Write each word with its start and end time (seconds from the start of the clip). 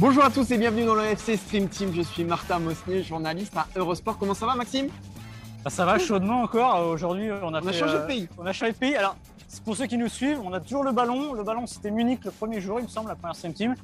Bonjour 0.00 0.24
à 0.24 0.30
tous 0.30 0.50
et 0.50 0.56
bienvenue 0.56 0.86
dans 0.86 0.94
le 0.94 1.04
FC 1.04 1.36
Stream 1.36 1.68
Team. 1.68 1.92
Je 1.94 2.00
suis 2.00 2.24
Martin 2.24 2.58
Mosnier, 2.58 3.02
journaliste 3.02 3.54
à 3.54 3.66
Eurosport. 3.76 4.16
Comment 4.16 4.32
ça 4.32 4.46
va, 4.46 4.54
Maxime? 4.54 4.88
Bah, 5.62 5.68
ça 5.68 5.84
va 5.84 5.98
chaudement 5.98 6.40
encore. 6.42 6.76
Euh, 6.76 6.94
Aujourd'hui, 6.94 7.30
on 7.30 7.52
a, 7.52 7.60
On 7.60 7.66
a 7.66 7.72
changé 7.72 7.92
de 7.92 7.98
euh, 7.98 8.06
pays. 8.06 8.28
On 8.38 8.46
a 8.46 8.52
changé 8.54 8.72
de 8.72 8.78
pays. 8.78 8.96
Alors, 8.96 9.14
pour 9.62 9.76
ceux 9.76 9.84
qui 9.84 9.98
nous 9.98 10.08
suivent, 10.08 10.40
on 10.42 10.54
a 10.54 10.60
toujours 10.60 10.84
le 10.84 10.92
ballon. 10.92 11.34
Le 11.34 11.42
ballon, 11.44 11.66
c'était 11.66 11.90
Munich 11.90 12.24
le 12.24 12.30
premier 12.30 12.62
jour, 12.62 12.80
il 12.80 12.84
me 12.84 12.88
semble, 12.88 13.08
la 13.10 13.14
première 13.14 13.36
Stream 13.36 13.52
Team. 13.52 13.74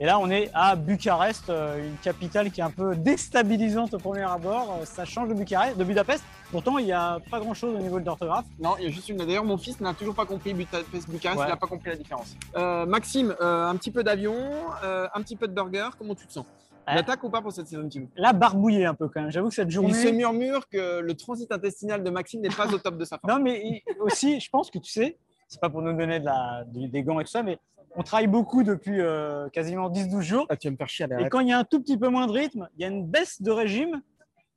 Et 0.00 0.06
là, 0.06 0.18
on 0.18 0.28
est 0.28 0.50
à 0.54 0.74
Bucarest, 0.74 1.48
euh, 1.50 1.86
une 1.88 1.96
capitale 1.98 2.50
qui 2.50 2.60
est 2.60 2.64
un 2.64 2.70
peu 2.70 2.96
déstabilisante 2.96 3.94
au 3.94 3.98
premier 3.98 4.22
abord. 4.22 4.78
Euh, 4.80 4.84
Ça 4.84 5.04
change 5.04 5.28
de 5.28 5.34
Bucarest, 5.34 5.76
de 5.78 5.84
Budapest. 5.84 6.24
Pourtant, 6.50 6.78
il 6.78 6.86
n'y 6.86 6.92
a 6.92 7.18
pas 7.30 7.38
grand-chose 7.38 7.74
au 7.76 7.78
niveau 7.78 8.00
de 8.00 8.04
l'orthographe. 8.04 8.44
Non, 8.58 8.74
il 8.78 8.84
y 8.84 8.86
a 8.88 8.90
juste 8.90 9.08
une. 9.08 9.18
D'ailleurs, 9.18 9.44
mon 9.44 9.56
fils 9.56 9.80
n'a 9.80 9.94
toujours 9.94 10.14
pas 10.16 10.26
compris 10.26 10.52
Budapest 10.52 11.08
Bucarest, 11.08 11.38
Ouais. 11.40 11.46
il 11.46 11.50
n'a 11.50 11.56
pas 11.56 11.68
compris 11.68 11.90
la 11.90 11.96
différence. 11.96 12.34
Euh, 12.56 12.86
Maxime, 12.86 13.34
euh, 13.40 13.68
un 13.68 13.76
petit 13.76 13.92
peu 13.92 14.02
d'avion, 14.02 14.34
euh, 14.82 15.06
un 15.14 15.22
petit 15.22 15.36
peu 15.36 15.46
de 15.46 15.52
burger, 15.54 15.88
comment 15.96 16.14
tu 16.16 16.26
te 16.26 16.32
sens? 16.32 16.46
L'attaque 16.86 17.22
ou 17.24 17.30
pas 17.30 17.40
pour 17.40 17.50
cette 17.52 17.66
saison 17.68 17.88
team? 17.88 18.08
Là, 18.16 18.34
barbouillé 18.34 18.84
un 18.84 18.92
peu 18.94 19.08
quand 19.08 19.22
même. 19.22 19.30
J'avoue 19.30 19.48
que 19.48 19.54
cette 19.54 19.70
journée. 19.70 19.88
Il 19.90 19.94
se 19.94 20.08
murmure 20.08 20.68
que 20.68 20.98
le 21.00 21.14
transit 21.16 21.50
intestinal 21.50 22.02
de 22.04 22.10
Maxime 22.10 22.42
n'est 22.42 22.50
pas 22.50 22.66
au 22.70 22.76
top 22.78 22.98
de 22.98 23.04
sa 23.06 23.16
forme. 23.18 23.32
Non, 23.32 23.42
mais 23.42 23.82
aussi, 24.00 24.38
je 24.38 24.50
pense 24.50 24.70
que 24.70 24.78
tu 24.78 24.90
sais, 24.90 25.16
c'est 25.54 25.60
pas 25.60 25.70
pour 25.70 25.82
nous 25.82 25.92
donner 25.96 26.18
de 26.20 26.24
la, 26.24 26.64
du- 26.66 26.88
des 26.88 27.02
gants 27.04 27.20
et 27.20 27.24
tout 27.24 27.30
ça, 27.30 27.42
mais 27.44 27.58
on 27.96 28.02
travaille 28.02 28.26
beaucoup 28.26 28.64
depuis 28.64 29.00
euh, 29.00 29.48
quasiment 29.50 29.88
10-12 29.88 30.20
jours. 30.20 30.46
Ah, 30.48 30.56
tu 30.56 30.66
vas 30.66 30.72
me 30.72 30.76
faire 30.76 30.88
chier 30.88 31.06
Et 31.20 31.28
quand 31.28 31.38
il 31.40 31.48
y 31.48 31.52
a 31.52 31.58
un 31.58 31.64
tout 31.64 31.80
petit 31.80 31.96
peu 31.96 32.08
moins 32.08 32.26
de 32.26 32.32
rythme, 32.32 32.68
il 32.76 32.82
y 32.82 32.84
a 32.84 32.88
une 32.88 33.06
baisse 33.06 33.40
de 33.40 33.50
régime 33.52 34.02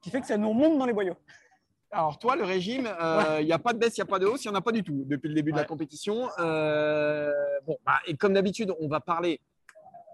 qui 0.01 0.09
fait 0.09 0.21
que 0.21 0.27
ça 0.27 0.37
nous 0.37 0.49
remonte 0.49 0.77
dans 0.79 0.85
les 0.87 0.93
boyaux. 0.93 1.15
Alors 1.91 2.17
toi, 2.17 2.35
le 2.35 2.43
régime, 2.43 2.87
euh, 2.99 3.37
il 3.39 3.45
n'y 3.45 3.53
a 3.53 3.59
pas 3.59 3.73
de 3.73 3.77
baisse, 3.77 3.95
il 3.97 4.01
n'y 4.01 4.07
a 4.07 4.11
pas 4.11 4.19
de 4.19 4.25
hausse, 4.25 4.43
il 4.43 4.49
n'y 4.49 4.53
en 4.55 4.57
a 4.57 4.61
pas 4.61 4.71
du 4.71 4.83
tout 4.83 5.03
depuis 5.05 5.29
le 5.29 5.35
début 5.35 5.51
de 5.51 5.57
la 5.57 5.63
compétition. 5.65 6.27
Euh, 6.39 7.31
bon, 7.65 7.77
bah, 7.85 7.99
et 8.07 8.15
comme 8.15 8.33
d'habitude, 8.33 8.73
on 8.81 8.87
va 8.87 8.99
parler 8.99 9.39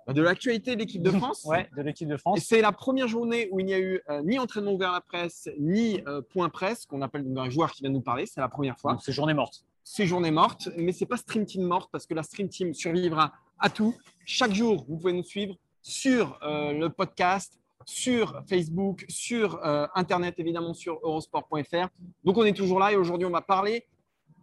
de 0.07 0.21
l'actualité 0.21 0.75
de 0.75 0.81
l'équipe 0.81 1.01
de 1.01 1.09
France. 1.17 1.45
Ouais, 1.45 1.69
de 1.77 1.81
l'équipe 1.81 2.07
de 2.09 2.17
France. 2.17 2.41
c'est 2.45 2.61
la 2.61 2.73
première 2.73 3.07
journée 3.07 3.47
où 3.51 3.59
il 3.61 3.65
n'y 3.65 3.73
a 3.73 3.79
eu 3.79 4.01
euh, 4.09 4.21
ni 4.21 4.37
entraînement 4.37 4.73
ouvert 4.73 4.89
à 4.91 4.95
la 4.95 5.01
presse, 5.01 5.49
ni 5.59 6.01
euh, 6.07 6.21
point 6.21 6.49
presse, 6.49 6.85
qu'on 6.85 7.01
appelle 7.01 7.23
donc 7.23 7.37
un 7.47 7.49
joueur 7.49 7.71
qui 7.71 7.81
vient 7.83 7.89
nous 7.91 8.01
parler. 8.01 8.25
C'est 8.25 8.41
la 8.41 8.49
première 8.49 8.77
fois. 8.77 8.97
C'est 9.01 9.13
journée 9.13 9.33
morte. 9.33 9.63
C'est 9.83 10.07
journée 10.07 10.31
morte, 10.31 10.69
mais 10.77 10.93
c'est 10.93 11.05
pas 11.05 11.17
Stream 11.17 11.45
Team 11.45 11.63
morte 11.63 11.89
parce 11.91 12.05
que 12.05 12.13
la 12.13 12.23
Stream 12.23 12.47
Team 12.47 12.73
survivra 12.73 13.33
à 13.59 13.69
tout. 13.69 13.93
Chaque 14.25 14.53
jour, 14.53 14.85
vous 14.87 14.97
pouvez 14.97 15.13
nous 15.13 15.23
suivre 15.23 15.55
sur 15.81 16.39
euh, 16.41 16.71
le 16.71 16.89
podcast, 16.89 17.59
sur 17.85 18.41
Facebook, 18.47 19.05
sur 19.09 19.63
euh, 19.65 19.85
Internet, 19.93 20.35
évidemment 20.37 20.73
sur 20.73 20.99
eurosport.fr. 21.03 21.89
Donc 22.23 22.37
on 22.37 22.45
est 22.45 22.55
toujours 22.55 22.79
là 22.79 22.93
et 22.93 22.95
aujourd'hui, 22.95 23.25
on 23.25 23.31
va 23.31 23.41
parler. 23.41 23.85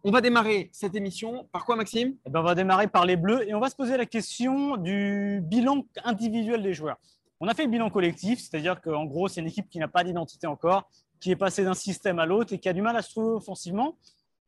On 0.05 0.11
va 0.11 0.21
démarrer 0.21 0.71
cette 0.73 0.95
émission. 0.95 1.47
Par 1.53 1.65
quoi, 1.65 1.77
Maxime? 1.77 2.15
Eh 2.27 2.31
ben, 2.31 2.41
on 2.41 2.45
va 2.45 2.55
démarrer 2.55 2.89
par 2.89 3.05
les 3.05 3.17
Bleus 3.17 3.49
et 3.49 3.55
on 3.55 3.61
va 3.61 3.71
se 3.71 3.77
poser 3.77 3.97
la 3.97 4.07
question 4.07 4.77
du 4.77 5.41
bilan 5.43 5.85
individuel 6.05 6.63
des 6.63 6.75
joueurs. 6.75 6.99
On 7.41 7.49
a 7.49 7.55
fait 7.55 7.65
le 7.65 7.71
bilan 7.71 7.89
collectif, 7.91 8.41
c'est-à-dire 8.41 8.81
qu'en 8.81 9.07
gros, 9.07 9.29
c'est 9.29 9.41
une 9.41 9.47
équipe 9.47 9.69
qui 9.71 9.79
n'a 9.79 9.89
pas 9.89 10.05
d'identité 10.05 10.47
encore, 10.47 10.89
qui 11.21 11.31
est 11.31 11.37
passée 11.37 11.65
d'un 11.65 11.75
système 11.75 12.19
à 12.19 12.27
l'autre 12.27 12.53
et 12.53 12.59
qui 12.59 12.69
a 12.69 12.73
du 12.73 12.83
mal 12.83 12.97
à 12.97 13.03
se 13.03 13.11
trouver 13.11 13.29
offensivement. 13.29 13.97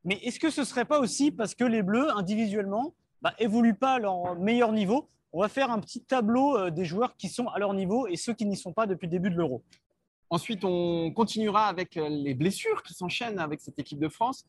Mais 0.04 0.16
est-ce 0.22 0.40
que 0.40 0.50
ce 0.50 0.62
ne 0.62 0.66
serait 0.66 0.84
pas 0.84 0.98
aussi 0.98 1.30
parce 1.30 1.54
que 1.54 1.64
les 1.64 1.82
Bleus, 1.82 2.10
individuellement, 2.16 2.94
bah, 3.20 3.34
évoluent 3.38 3.74
pas 3.74 3.94
à 3.94 3.98
leur 3.98 4.36
meilleur 4.36 4.72
niveau? 4.72 5.08
On 5.32 5.40
va 5.40 5.48
faire 5.48 5.70
un 5.70 5.78
petit 5.78 6.02
tableau 6.02 6.56
euh, 6.56 6.70
des 6.70 6.84
joueurs 6.84 7.16
qui 7.16 7.28
sont 7.28 7.46
à 7.48 7.58
leur 7.58 7.72
niveau 7.72 8.06
et 8.06 8.16
ceux 8.16 8.34
qui 8.34 8.44
n'y 8.44 8.56
sont 8.56 8.72
pas 8.72 8.86
depuis 8.86 9.06
le 9.06 9.12
début 9.12 9.30
de 9.30 9.36
l'Euro. 9.36 9.62
Ensuite, 10.28 10.64
on 10.64 11.10
continuera 11.12 11.66
avec 11.66 11.96
euh, 11.96 12.08
les 12.08 12.34
blessures 12.34 12.82
qui 12.82 12.94
s'enchaînent 12.94 13.38
avec 13.38 13.60
cette 13.60 13.78
équipe 13.78 13.98
de 13.98 14.08
France. 14.08 14.44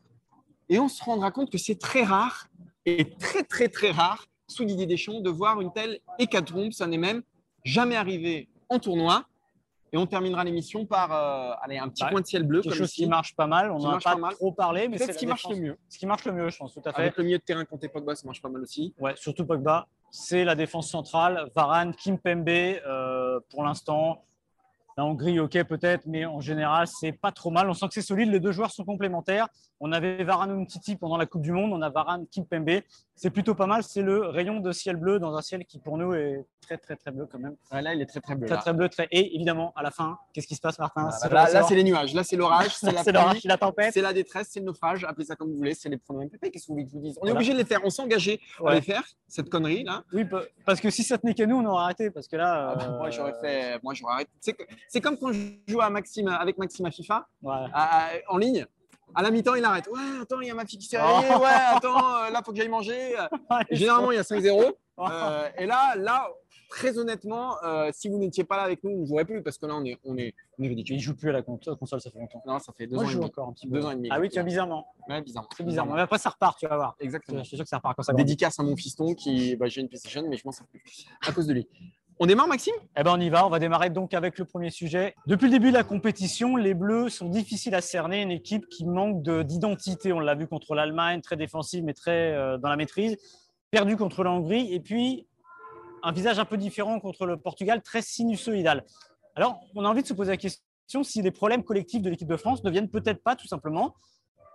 Et 0.68 0.78
on 0.78 0.88
se 0.88 1.02
rendra 1.04 1.30
compte 1.30 1.50
que 1.50 1.58
c'est 1.58 1.78
très 1.78 2.04
rare, 2.04 2.48
et 2.86 3.10
très 3.10 3.44
très 3.44 3.68
très 3.68 3.90
rare, 3.90 4.26
sous 4.48 4.64
Didier 4.64 4.86
Deschamps, 4.86 5.20
de 5.20 5.30
voir 5.30 5.60
une 5.60 5.72
telle 5.72 6.00
hécatombe. 6.18 6.72
Ça 6.72 6.86
n'est 6.86 6.98
même 6.98 7.22
jamais 7.64 7.96
arrivé 7.96 8.48
en 8.68 8.78
tournoi. 8.78 9.26
Et 9.94 9.96
on 9.96 10.06
terminera 10.06 10.42
l'émission 10.42 10.86
par 10.86 11.12
euh, 11.12 11.54
allez, 11.62 11.78
un 11.78 11.88
petit 11.88 12.02
Ouais. 12.02 12.10
point 12.10 12.20
de 12.20 12.26
ciel 12.26 12.42
bleu. 12.42 12.62
Quelque 12.62 12.72
comme 12.72 12.78
chose 12.78 12.90
ici. 12.90 13.02
qui 13.02 13.08
marche 13.08 13.36
pas 13.36 13.46
mal. 13.46 13.70
On 13.70 13.78
n'en 13.78 13.92
a 13.92 14.00
pas, 14.00 14.16
trop 14.32 14.50
parlé, 14.50 14.88
mais 14.88 14.98
c'est 14.98 15.12
ce 15.12 15.18
qui 15.18 15.26
marche 15.26 15.48
le 15.48 15.54
mieux. 15.54 15.78
Ce 15.88 15.98
qui 15.98 16.06
marche 16.06 16.24
le 16.24 16.32
mieux, 16.32 16.50
je 16.50 16.58
pense, 16.58 16.74
tout 16.74 16.82
à 16.84 16.92
fait. 16.92 17.02
Avec 17.02 17.16
le 17.16 17.22
milieu 17.22 17.38
de 17.38 17.44
terrain 17.44 17.64
contre 17.64 17.86
Pogba, 17.86 18.16
ça 18.16 18.26
marche 18.26 18.42
pas 18.42 18.48
mal 18.48 18.60
aussi. 18.60 18.92
Ouais, 18.98 19.14
surtout 19.14 19.46
Pogba. 19.46 19.86
C'est 20.10 20.44
la 20.44 20.56
défense 20.56 20.90
centrale. 20.90 21.48
Varane, 21.54 21.94
Kimpembe, 21.94 22.48
euh, 22.48 23.38
pour 23.50 23.62
l'instant. 23.62 24.24
La 24.96 25.04
Hongrie, 25.04 25.38
ok, 25.38 25.62
peut-être, 25.62 26.06
mais 26.06 26.24
en 26.24 26.40
général, 26.40 26.88
c'est 26.88 27.12
pas 27.12 27.30
trop 27.30 27.52
mal. 27.52 27.70
On 27.70 27.74
sent 27.74 27.86
que 27.86 27.94
c'est 27.94 28.02
solide. 28.02 28.30
Les 28.30 28.40
deux 28.40 28.52
joueurs 28.52 28.72
sont 28.72 28.84
complémentaires. 28.84 29.46
On 29.80 29.92
avait 29.92 30.22
Varane 30.24 30.50
Umtiti 30.50 30.96
pendant 30.96 31.16
la 31.16 31.26
Coupe 31.26 31.42
du 31.42 31.52
Monde. 31.52 31.72
On 31.72 31.82
a 31.82 31.90
Varane 31.90 32.26
Kimpembe. 32.28 32.80
C'est 33.16 33.30
plutôt 33.30 33.54
pas 33.54 33.66
mal. 33.66 33.82
C'est 33.82 34.02
le 34.02 34.26
rayon 34.26 34.60
de 34.60 34.72
ciel 34.72 34.96
bleu 34.96 35.18
dans 35.18 35.36
un 35.36 35.42
ciel 35.42 35.64
qui, 35.66 35.78
pour 35.78 35.98
nous, 35.98 36.14
est 36.14 36.44
très, 36.62 36.78
très, 36.78 36.96
très 36.96 37.10
bleu 37.10 37.26
quand 37.30 37.38
même. 37.38 37.56
Ouais, 37.72 37.82
là, 37.82 37.92
il 37.94 38.00
est 38.00 38.06
très 38.06 38.20
très 38.20 38.34
bleu. 38.34 38.46
Très, 38.46 38.54
là. 38.56 38.60
très 38.62 38.72
bleu. 38.72 38.88
Très... 38.88 39.06
Et 39.10 39.34
évidemment, 39.34 39.72
à 39.76 39.82
la 39.82 39.90
fin, 39.90 40.16
qu'est-ce 40.32 40.46
qui 40.46 40.54
se 40.54 40.60
passe, 40.60 40.78
Martin? 40.78 41.10
C'est 41.10 41.30
là, 41.30 41.50
là, 41.52 41.62
c'est 41.64 41.74
les 41.74 41.84
nuages. 41.84 42.14
Là, 42.14 42.24
c'est 42.24 42.36
l'orage. 42.36 42.74
C'est 42.76 42.92
la 43.44 43.56
tempête. 43.58 43.92
C'est 43.92 44.00
la 44.00 44.12
détresse, 44.12 44.48
c'est 44.50 44.60
le 44.60 44.66
naufrage. 44.66 45.04
Appelez 45.04 45.26
ça 45.26 45.36
comme 45.36 45.50
vous 45.50 45.56
voulez. 45.56 45.74
C'est 45.74 45.88
les 45.88 45.98
pronoms 45.98 46.22
MPP. 46.24 46.50
Qu'est-ce 46.50 46.64
que 46.64 46.68
vous 46.68 46.74
voulez 46.74 46.84
que 46.86 46.90
je 46.90 46.96
vous 46.96 47.02
dise 47.02 47.18
On 47.20 47.26
est 47.26 47.30
Voilà. 47.30 47.34
obligé 47.34 47.52
de 47.52 47.58
les 47.58 47.64
faire. 47.64 47.80
On 47.84 47.90
s'est 47.90 48.02
engagé 48.02 48.40
à 48.64 48.74
les 48.74 48.80
faire, 48.80 49.02
cette 49.28 49.50
connerie 49.50 49.84
là. 49.84 50.02
Oui, 50.12 50.24
parce 50.64 50.80
que 50.80 50.88
si 50.90 51.02
ça 51.02 51.18
tenait 51.18 51.34
qu'à 51.34 51.46
nous, 51.46 51.56
on 51.56 51.64
aurait 51.66 51.82
arrêté. 51.84 52.10
Parce 52.10 52.26
que 52.28 52.36
là. 52.36 52.70
Ah 52.70 52.76
bah, 52.76 52.86
euh, 52.88 52.98
moi, 52.98 53.10
j'aurais 53.10 53.34
fait. 53.40 53.78
Moi, 53.82 53.92
j'aurais 53.94 54.14
arrêté. 54.14 54.30
C'est 54.88 55.00
comme 55.00 55.18
quand 55.18 55.32
je 55.32 55.40
joue 55.68 55.80
à 55.80 55.90
Maxime, 55.90 56.28
avec 56.28 56.58
Maxime 56.58 56.86
à 56.86 56.90
FIFA, 56.90 57.26
ouais. 57.42 57.52
à- 57.72 58.06
à- 58.06 58.10
en 58.28 58.38
ligne. 58.38 58.66
À 59.14 59.22
la 59.22 59.30
mi-temps, 59.30 59.54
il 59.54 59.64
arrête. 59.64 59.86
Ouais, 59.88 60.00
attends, 60.22 60.40
il 60.40 60.48
y 60.48 60.50
a 60.50 60.54
ma 60.54 60.64
fille 60.66 60.78
qui 60.78 60.86
s'est 60.86 60.98
Oh. 61.00 61.16
réveillée. 61.20 61.36
Ouais, 61.36 61.50
attends, 61.74 62.16
euh, 62.24 62.30
là, 62.30 62.42
faut 62.44 62.52
que 62.52 62.56
j'aille 62.58 62.68
manger. 62.68 63.14
Et 63.70 63.76
Généralement, 63.76 64.10
il 64.12 64.16
y 64.16 64.18
a 64.18 64.22
5-0. 64.24 64.72
Euh, 64.96 65.48
et 65.58 65.66
là, 65.66 65.94
là, 65.96 66.28
très 66.70 66.98
honnêtement, 66.98 67.56
euh, 67.64 67.90
si 67.92 68.08
vous 68.08 68.16
n'étiez 68.18 68.44
pas 68.44 68.56
là 68.56 68.62
avec 68.62 68.84
nous, 68.84 68.90
on 68.90 69.00
ne 69.00 69.06
jouerait 69.06 69.24
plus 69.24 69.42
parce 69.42 69.58
que 69.58 69.66
là, 69.66 69.74
on 69.74 69.84
est, 69.84 69.98
on 70.04 70.16
est, 70.16 70.34
on 70.58 70.62
est 70.62 70.66
Il 70.66 70.68
ridicule. 70.68 70.98
joue 71.00 71.16
plus 71.16 71.30
à 71.30 71.32
la 71.32 71.42
con- 71.42 71.58
console, 71.78 72.00
ça 72.00 72.10
fait 72.10 72.18
longtemps. 72.20 72.42
Non, 72.46 72.60
ça 72.60 72.72
fait 72.72 72.86
deux 72.86 72.94
Moi, 72.94 73.02
ans 73.04 73.06
je 73.08 73.12
et 73.12 73.14
joue 73.16 73.22
encore 73.24 73.48
un 73.48 73.52
petit 73.52 73.66
peu. 73.66 73.74
Deux 73.80 73.84
ans 73.86 73.90
et 73.90 73.96
demi. 73.96 74.08
Ah 74.12 74.20
oui, 74.20 74.28
tu 74.28 74.38
as 74.38 74.44
bizarrement. 74.44 74.86
Ouais, 75.08 75.20
bizarrement. 75.20 75.48
C'est 75.56 75.64
bizarrement. 75.64 75.94
Mais 75.94 76.02
après, 76.02 76.18
ça 76.18 76.30
repart, 76.30 76.56
tu 76.58 76.68
vas 76.68 76.76
voir. 76.76 76.96
Exactement. 77.00 77.38
Je 77.42 77.48
suis 77.48 77.56
sûr 77.56 77.64
que 77.64 77.68
ça 77.68 77.78
repart 77.78 77.96
quand 77.96 78.04
ça. 78.04 78.12
Dédicace 78.12 78.58
à 78.60 78.62
mon 78.62 78.76
fiston 78.76 79.14
qui, 79.14 79.56
bah, 79.56 79.66
j'ai 79.66 79.80
une 79.80 79.88
PlayStation, 79.88 80.24
mais 80.28 80.36
je 80.36 80.42
m'en 80.44 80.52
sers 80.52 80.66
plus 80.68 81.06
à 81.26 81.32
cause 81.32 81.46
de 81.48 81.54
lui. 81.54 81.68
On 82.20 82.26
démarre, 82.26 82.46
Maxime? 82.46 82.74
Eh 82.96 83.02
ben, 83.02 83.12
on 83.16 83.20
y 83.20 83.28
va. 83.28 83.44
On 83.44 83.50
va 83.50 83.58
démarrer 83.58 83.90
donc 83.90 84.14
avec 84.14 84.38
le 84.38 84.44
premier 84.44 84.70
sujet. 84.70 85.14
Depuis 85.26 85.46
le 85.46 85.50
début 85.50 85.70
de 85.70 85.74
la 85.76 85.82
compétition, 85.82 86.54
les 86.56 86.72
Bleus 86.74 87.08
sont 87.08 87.28
difficiles 87.28 87.74
à 87.74 87.80
cerner. 87.80 88.22
Une 88.22 88.30
équipe 88.30 88.68
qui 88.68 88.84
manque 88.84 89.22
de- 89.22 89.42
d'identité. 89.42 90.12
On 90.12 90.20
l'a 90.20 90.34
vu 90.36 90.46
contre 90.46 90.74
l'Allemagne, 90.76 91.20
très 91.22 91.36
défensive, 91.36 91.82
mais 91.82 91.92
très 91.92 92.32
euh, 92.32 92.56
dans 92.56 92.68
la 92.68 92.76
maîtrise. 92.76 93.16
Perdu 93.72 93.96
contre 93.96 94.22
la 94.22 94.30
Hongrie. 94.30 94.72
Et 94.72 94.78
puis, 94.78 95.26
un 96.04 96.12
visage 96.12 96.38
un 96.38 96.44
peu 96.44 96.56
différent 96.56 97.00
contre 97.00 97.26
le 97.26 97.36
Portugal, 97.36 97.82
très 97.82 98.00
sinusoïdal. 98.02 98.84
Alors, 99.34 99.60
on 99.74 99.84
a 99.84 99.88
envie 99.88 100.02
de 100.02 100.06
se 100.06 100.14
poser 100.14 100.30
la 100.30 100.36
question 100.36 101.02
si 101.02 101.20
les 101.20 101.32
problèmes 101.32 101.64
collectifs 101.64 102.02
de 102.02 102.10
l'équipe 102.10 102.28
de 102.28 102.36
France 102.36 102.62
ne 102.62 102.70
viennent 102.70 102.90
peut-être 102.90 103.24
pas 103.24 103.34
tout 103.34 103.48
simplement 103.48 103.94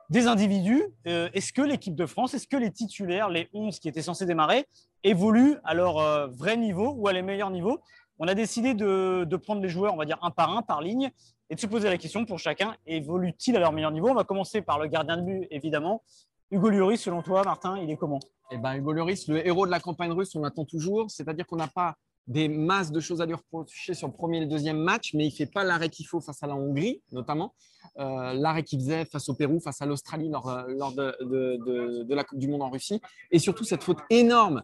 des 0.09 0.27
individus. 0.27 0.83
Euh, 1.07 1.29
est-ce 1.33 1.51
que 1.51 1.61
l'équipe 1.61 1.95
de 1.95 2.05
France, 2.05 2.33
est-ce 2.33 2.47
que 2.47 2.55
les 2.55 2.71
titulaires, 2.71 3.27
les 3.29 3.49
11 3.53 3.79
qui 3.79 3.89
étaient 3.89 4.01
censés 4.01 4.25
démarrer, 4.25 4.65
évoluent 5.03 5.57
à 5.63 5.73
leur 5.73 6.29
vrai 6.31 6.57
niveau 6.57 6.93
ou 6.97 7.07
à 7.07 7.13
les 7.13 7.21
meilleurs 7.21 7.51
niveaux 7.51 7.79
On 8.19 8.27
a 8.27 8.35
décidé 8.35 8.73
de, 8.73 9.35
prendre 9.37 9.61
les 9.61 9.69
joueurs, 9.69 9.93
on 9.93 9.97
va 9.97 10.05
dire 10.05 10.19
un 10.21 10.31
par 10.31 10.55
un, 10.55 10.61
par 10.61 10.81
ligne, 10.81 11.11
et 11.49 11.55
de 11.55 11.59
se 11.59 11.67
poser 11.67 11.89
la 11.89 11.97
question 11.97 12.25
pour 12.25 12.37
chacun, 12.37 12.75
évolue-t-il 12.85 13.55
à 13.55 13.59
leur 13.59 13.71
meilleur 13.71 13.91
niveau? 13.91 14.09
On 14.09 14.13
va 14.13 14.23
commencer 14.23 14.61
par 14.61 14.79
le 14.79 14.87
gardien 14.87 15.17
de 15.17 15.23
but, 15.23 15.47
évidemment. 15.49 16.03
Hugo 16.51 16.69
Lloris, 16.69 17.01
selon 17.01 17.21
toi, 17.21 17.43
Martin, 17.43 17.77
il 17.77 17.89
est 17.89 17.97
comment? 17.97 18.19
Eh 18.51 18.57
ben, 18.57 18.75
Hugo 18.75 18.93
Lloris, 18.93 19.27
le 19.27 19.45
héros 19.45 19.65
de 19.65 19.71
la 19.71 19.79
campagne 19.79 20.11
russe, 20.11 20.35
on 20.35 20.41
l'attend 20.41 20.65
toujours. 20.65 21.09
C'est-à-dire 21.09 21.45
qu'on 21.45 21.55
n'a 21.55 21.67
pas 21.67 21.95
des 22.27 22.47
masses 22.47 22.91
de 22.91 22.99
choses 22.99 23.21
à 23.21 23.25
lui 23.25 23.33
reprocher 23.33 23.95
sur 23.95 24.07
le 24.07 24.13
premier 24.13 24.37
et 24.37 24.41
le 24.41 24.45
deuxième 24.45 24.77
match, 24.77 25.13
mais 25.15 25.25
il 25.25 25.31
ne 25.31 25.35
fait 25.35 25.47
pas 25.47 25.63
l'arrêt 25.63 25.89
qu'il 25.89 26.05
faut 26.05 26.21
face 26.21 26.41
à 26.43 26.47
la 26.47 26.55
Hongrie, 26.55 27.01
notamment. 27.11 27.53
Euh, 27.97 28.33
l'arrêt 28.33 28.63
qu'il 28.63 28.79
faisait 28.79 29.05
face 29.05 29.29
au 29.29 29.33
Pérou, 29.33 29.59
face 29.59 29.81
à 29.81 29.85
l'Australie 29.87 30.29
lors, 30.29 30.47
euh, 30.47 30.67
de 30.67 32.13
la 32.13 32.23
Coupe 32.23 32.37
du 32.37 32.47
Monde 32.47 32.61
en 32.61 32.69
Russie. 32.69 33.01
Et 33.31 33.39
surtout, 33.39 33.63
cette 33.63 33.83
faute 33.83 33.99
énorme 34.09 34.63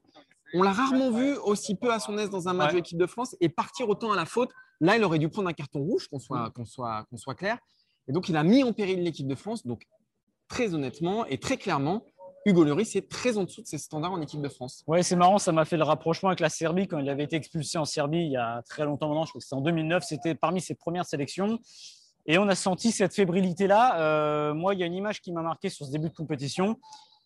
on 0.55 0.63
l'a 0.63 0.71
rarement 0.71 1.11
vu 1.11 1.35
aussi 1.37 1.75
peu 1.75 1.91
à 1.91 1.99
son 1.99 2.17
aise 2.17 2.29
dans 2.29 2.47
un 2.47 2.53
match 2.53 2.67
Ouais. 2.67 2.71
de 2.73 2.77
l'équipe 2.77 2.97
de 2.97 3.05
France 3.05 3.35
et 3.41 3.49
partir 3.49 3.89
autant 3.89 4.11
à 4.11 4.15
la 4.15 4.25
faute. 4.25 4.49
Là, 4.81 4.97
il 4.97 5.03
aurait 5.03 5.19
dû 5.19 5.29
prendre 5.29 5.47
un 5.49 5.53
carton 5.53 5.79
rouge, 5.79 6.07
qu'on 6.07 6.19
soit, 6.19 6.49
qu'on 6.51 6.65
soit, 6.65 7.05
qu'on 7.09 7.17
soit 7.17 7.35
clair. 7.35 7.57
Et 8.07 8.11
donc, 8.11 8.29
il 8.29 8.35
a 8.37 8.43
mis 8.43 8.63
en 8.63 8.73
péril 8.73 9.03
l'équipe 9.03 9.27
de 9.27 9.35
France. 9.35 9.65
Donc, 9.65 9.83
très 10.47 10.73
honnêtement 10.73 11.25
et 11.25 11.37
très 11.39 11.57
clairement, 11.57 12.03
Hugo 12.45 12.63
Lloris 12.63 12.95
est 12.95 13.09
très 13.09 13.37
en 13.37 13.43
dessous 13.43 13.61
de 13.63 13.67
ses 13.67 13.77
standards 13.79 14.11
en 14.11 14.21
équipe 14.21 14.41
de 14.41 14.49
France. 14.49 14.83
Ouais, 14.85 15.01
c'est 15.01 15.15
marrant, 15.15 15.39
ça 15.39 15.51
m'a 15.51 15.65
fait 15.65 15.77
le 15.77 15.83
rapprochement 15.83 16.29
avec 16.29 16.39
la 16.39 16.49
Serbie 16.49 16.87
quand 16.87 16.99
il 16.99 17.09
avait 17.09 17.23
été 17.23 17.35
expulsé 17.35 17.77
en 17.79 17.85
Serbie 17.85 18.19
il 18.19 18.31
y 18.31 18.37
a 18.37 18.61
très 18.69 18.85
longtemps 18.85 19.07
maintenant, 19.07 19.25
je 19.25 19.31
crois 19.31 19.39
que 19.39 19.45
c'était 19.45 19.55
en 19.55 19.61
2009, 19.61 20.03
c'était 20.03 20.35
parmi 20.35 20.61
ses 20.61 20.75
premières 20.75 21.05
sélections. 21.05 21.57
Et 22.27 22.37
on 22.37 22.47
a 22.47 22.55
senti 22.55 22.91
cette 22.91 23.13
fébrilité-là. 23.15 23.99
Euh, 23.99 24.53
moi, 24.53 24.73
il 24.73 24.79
y 24.79 24.83
a 24.83 24.85
une 24.85 24.93
image 24.93 25.21
qui 25.21 25.31
m'a 25.31 25.41
marqué 25.41 25.69
sur 25.69 25.85
ce 25.85 25.91
début 25.91 26.09
de 26.09 26.15
compétition. 26.15 26.79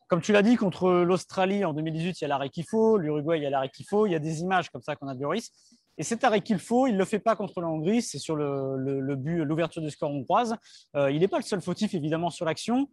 Comme 0.09 0.21
tu 0.21 0.31
l'as 0.33 0.41
dit, 0.41 0.55
contre 0.55 0.89
l'Australie 0.89 1.63
en 1.63 1.73
2018, 1.73 2.19
il 2.19 2.23
y 2.23 2.25
a 2.25 2.27
l'arrêt 2.27 2.49
qu'il 2.49 2.65
faut, 2.67 2.97
l'Uruguay, 2.97 3.37
il 3.37 3.43
y 3.43 3.45
a 3.45 3.49
l'arrêt 3.51 3.69
qu'il 3.69 3.85
faut. 3.85 4.05
Il 4.07 4.11
y 4.11 4.15
a 4.15 4.19
des 4.19 4.41
images 4.41 4.69
comme 4.71 4.81
ça 4.81 4.95
qu'on 4.95 5.07
a 5.07 5.13
de 5.15 5.21
Lloris. 5.21 5.51
Et 5.99 6.03
cet 6.03 6.23
arrêt 6.23 6.41
qu'il 6.41 6.59
faut, 6.59 6.87
il 6.87 6.93
ne 6.93 6.97
le 6.97 7.05
fait 7.05 7.19
pas 7.19 7.35
contre 7.35 7.61
la 7.61 7.67
Hongrie, 7.67 8.01
c'est 8.01 8.17
sur 8.19 8.35
le, 8.35 8.75
le- 8.77 9.01
le 9.01 9.15
but, 9.15 9.43
l'ouverture 9.43 9.81
du 9.81 9.91
score 9.91 10.09
hongroise. 10.11 10.55
Euh, 10.95 11.11
il 11.11 11.19
n'est 11.19 11.27
pas 11.27 11.37
le 11.37 11.43
seul 11.43 11.61
fautif, 11.61 11.93
évidemment, 11.93 12.29
sur 12.29 12.45
l'action. 12.45 12.87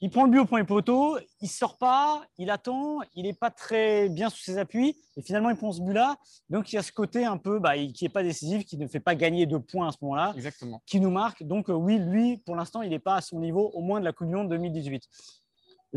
Il 0.00 0.10
prend 0.10 0.24
le 0.24 0.30
but 0.30 0.38
au 0.40 0.44
premier 0.44 0.64
poteau, 0.64 1.18
il 1.40 1.48
sort 1.48 1.78
pas, 1.78 2.22
il 2.38 2.50
attend, 2.50 3.00
il 3.14 3.22
n'est 3.24 3.32
pas 3.32 3.50
très 3.50 4.10
bien 4.10 4.28
sous 4.28 4.42
ses 4.42 4.58
appuis, 4.58 4.94
et 5.16 5.22
finalement 5.22 5.48
il 5.48 5.56
prend 5.56 5.72
ce 5.72 5.80
but-là. 5.80 6.16
Donc 6.50 6.70
il 6.70 6.76
y 6.76 6.78
a 6.78 6.82
ce 6.82 6.92
côté 6.92 7.24
un 7.24 7.38
peu 7.38 7.58
bah, 7.58 7.78
qui 7.78 8.04
n'est 8.04 8.10
pas 8.10 8.22
décisif, 8.22 8.66
qui 8.66 8.76
ne 8.76 8.86
fait 8.88 9.00
pas 9.00 9.14
gagner 9.14 9.46
de 9.46 9.56
points 9.56 9.88
à 9.88 9.92
ce 9.92 9.96
moment-là, 10.02 10.34
Exactement. 10.36 10.82
qui 10.84 11.00
nous 11.00 11.10
marque. 11.10 11.42
Donc 11.44 11.70
euh, 11.70 11.72
oui, 11.72 11.98
lui, 11.98 12.36
pour 12.36 12.56
l'instant, 12.56 12.82
il 12.82 12.90
n'est 12.90 12.98
pas 12.98 13.16
à 13.16 13.20
son 13.22 13.40
niveau, 13.40 13.70
au 13.72 13.80
moins 13.80 13.98
de 14.00 14.04
la 14.04 14.12
Coupe 14.12 14.28
du 14.28 14.34
Monde 14.34 14.50
2018. 14.50 15.02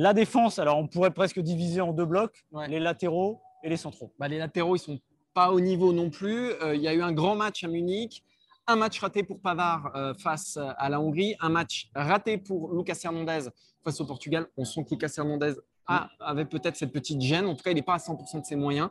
La 0.01 0.13
défense, 0.13 0.60
alors 0.60 0.78
on 0.78 0.88
pourrait 0.88 1.12
presque 1.12 1.40
diviser 1.42 1.81
en 1.81 1.92
deux 1.92 2.06
blocs, 2.06 2.46
Ouais. 2.54 2.69
les 2.69 2.80
latéraux 2.80 3.42
et 3.63 3.69
les 3.69 3.75
centraux. 3.75 4.13
Bah, 4.18 4.30
les 4.30 4.38
latéraux, 4.38 4.78
ils 4.78 4.80
sont 4.80 4.98
pas 5.34 5.51
au 5.51 5.60
niveau 5.60 5.92
non 5.92 6.10
plus. 6.10 6.51
Euh, 6.63 6.74
il 6.74 6.81
y 6.81 6.88
a 6.88 6.94
eu 6.94 7.01
un 7.01 7.12
grand 7.12 7.36
match 7.36 7.66
à 7.66 7.68
Munich, 7.68 8.24
un 8.66 8.78
match 8.78 8.98
raté 9.01 9.24
pour 9.24 9.42
Pavard 9.42 9.92
euh, 9.96 10.13
face 10.13 10.57
à 10.78 10.88
la 10.88 11.01
Hongrie, 11.01 11.36
un 11.42 11.50
match 11.50 11.90
raté 11.94 12.38
pour 12.38 12.74
Lucas 12.74 12.98
Hernandez 13.04 13.50
face 13.84 14.00
au 14.00 14.06
Portugal. 14.06 14.48
On 14.56 14.63
sent 14.63 14.86
que 14.86 14.92
Lucas 14.92 15.12
Hernandez 15.18 15.56
a- 15.86 16.07
avait 16.22 16.46
peut-être 16.46 16.78
cette 16.78 16.94
petite 16.94 17.19
gêne. 17.19 17.46
En 17.46 17.56
tout 17.56 17.63
cas, 17.63 17.72
il 17.72 17.75
n'est 17.75 17.81
pas 17.81 17.96
à 17.96 18.00
100% 18.00 18.40
de 18.40 18.46
ses 18.46 18.56
moyens. 18.56 18.88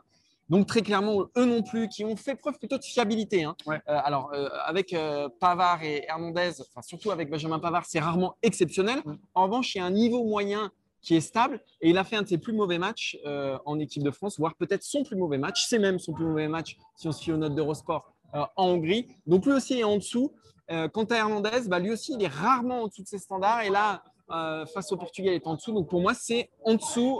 Donc 0.47 0.67
très 0.67 0.81
clairement, 0.83 1.25
eux 1.37 1.45
non 1.45 1.63
plus, 1.63 1.87
qui 1.89 2.05
ont 2.05 2.15
fait 2.15 2.35
preuve 2.35 2.59
plutôt 2.59 2.77
de 2.77 2.83
fiabilité. 2.83 3.43
hein. 3.45 3.55
Ouais. 3.65 3.77
Euh, 3.87 3.99
alors 4.03 4.31
euh, 4.33 4.47
avec 4.65 4.93
euh, 4.93 5.27
Pavard 5.39 5.81
et 5.83 6.05
Hernandez, 6.07 6.51
enfin 6.61 6.81
surtout 6.83 7.09
avec 7.09 7.29
Benjamin 7.31 7.57
Pavard, 7.59 7.85
c'est 7.87 7.99
rarement 7.99 8.35
exceptionnel. 8.43 9.01
En 9.33 9.43
revanche, 9.45 9.73
il 9.73 9.79
y 9.79 9.81
a 9.81 9.85
un 9.85 9.91
niveau 9.91 10.23
moyen 10.23 10.71
qui 11.01 11.15
est 11.15 11.21
stable 11.21 11.61
et 11.81 11.89
il 11.89 11.97
a 11.97 12.03
fait 12.03 12.15
un 12.15 12.23
de 12.23 12.27
ses 12.27 12.37
plus 12.37 12.53
mauvais 12.53 12.77
matchs 12.77 13.17
euh, 13.25 13.57
en 13.65 13.79
équipe 13.79 14.03
de 14.03 14.11
France, 14.11 14.37
voire 14.39 14.55
peut-être 14.55 14.83
son 14.83 15.03
plus 15.03 15.15
mauvais 15.15 15.37
match. 15.37 15.65
C'est 15.65 15.79
même 15.79 15.99
son 15.99 16.13
plus 16.13 16.25
mauvais 16.25 16.47
match 16.47 16.77
si 16.95 17.07
on 17.07 17.11
se 17.11 17.23
fie 17.23 17.31
aux 17.31 17.37
notes 17.37 17.55
d'Eurosport 17.55 18.11
euh, 18.35 18.43
en 18.55 18.67
Hongrie. 18.69 19.07
Donc 19.27 19.45
lui 19.45 19.53
aussi 19.53 19.79
est 19.79 19.83
en 19.83 19.97
dessous. 19.97 20.31
Euh, 20.71 20.87
quant 20.87 21.05
à 21.05 21.15
Hernandez, 21.15 21.67
bah, 21.67 21.79
lui 21.79 21.91
aussi 21.91 22.13
il 22.13 22.23
est 22.23 22.27
rarement 22.27 22.83
en 22.83 22.87
dessous 22.87 23.03
de 23.03 23.07
ses 23.07 23.17
standards 23.17 23.61
et 23.61 23.69
là 23.69 24.03
euh, 24.29 24.65
face 24.67 24.91
au 24.91 24.97
Portugal 24.97 25.33
il 25.33 25.37
est 25.37 25.47
en 25.47 25.55
dessous. 25.55 25.71
Donc 25.71 25.89
pour 25.89 26.01
moi 26.01 26.13
c'est 26.13 26.49
en 26.63 26.75
dessous. 26.75 27.19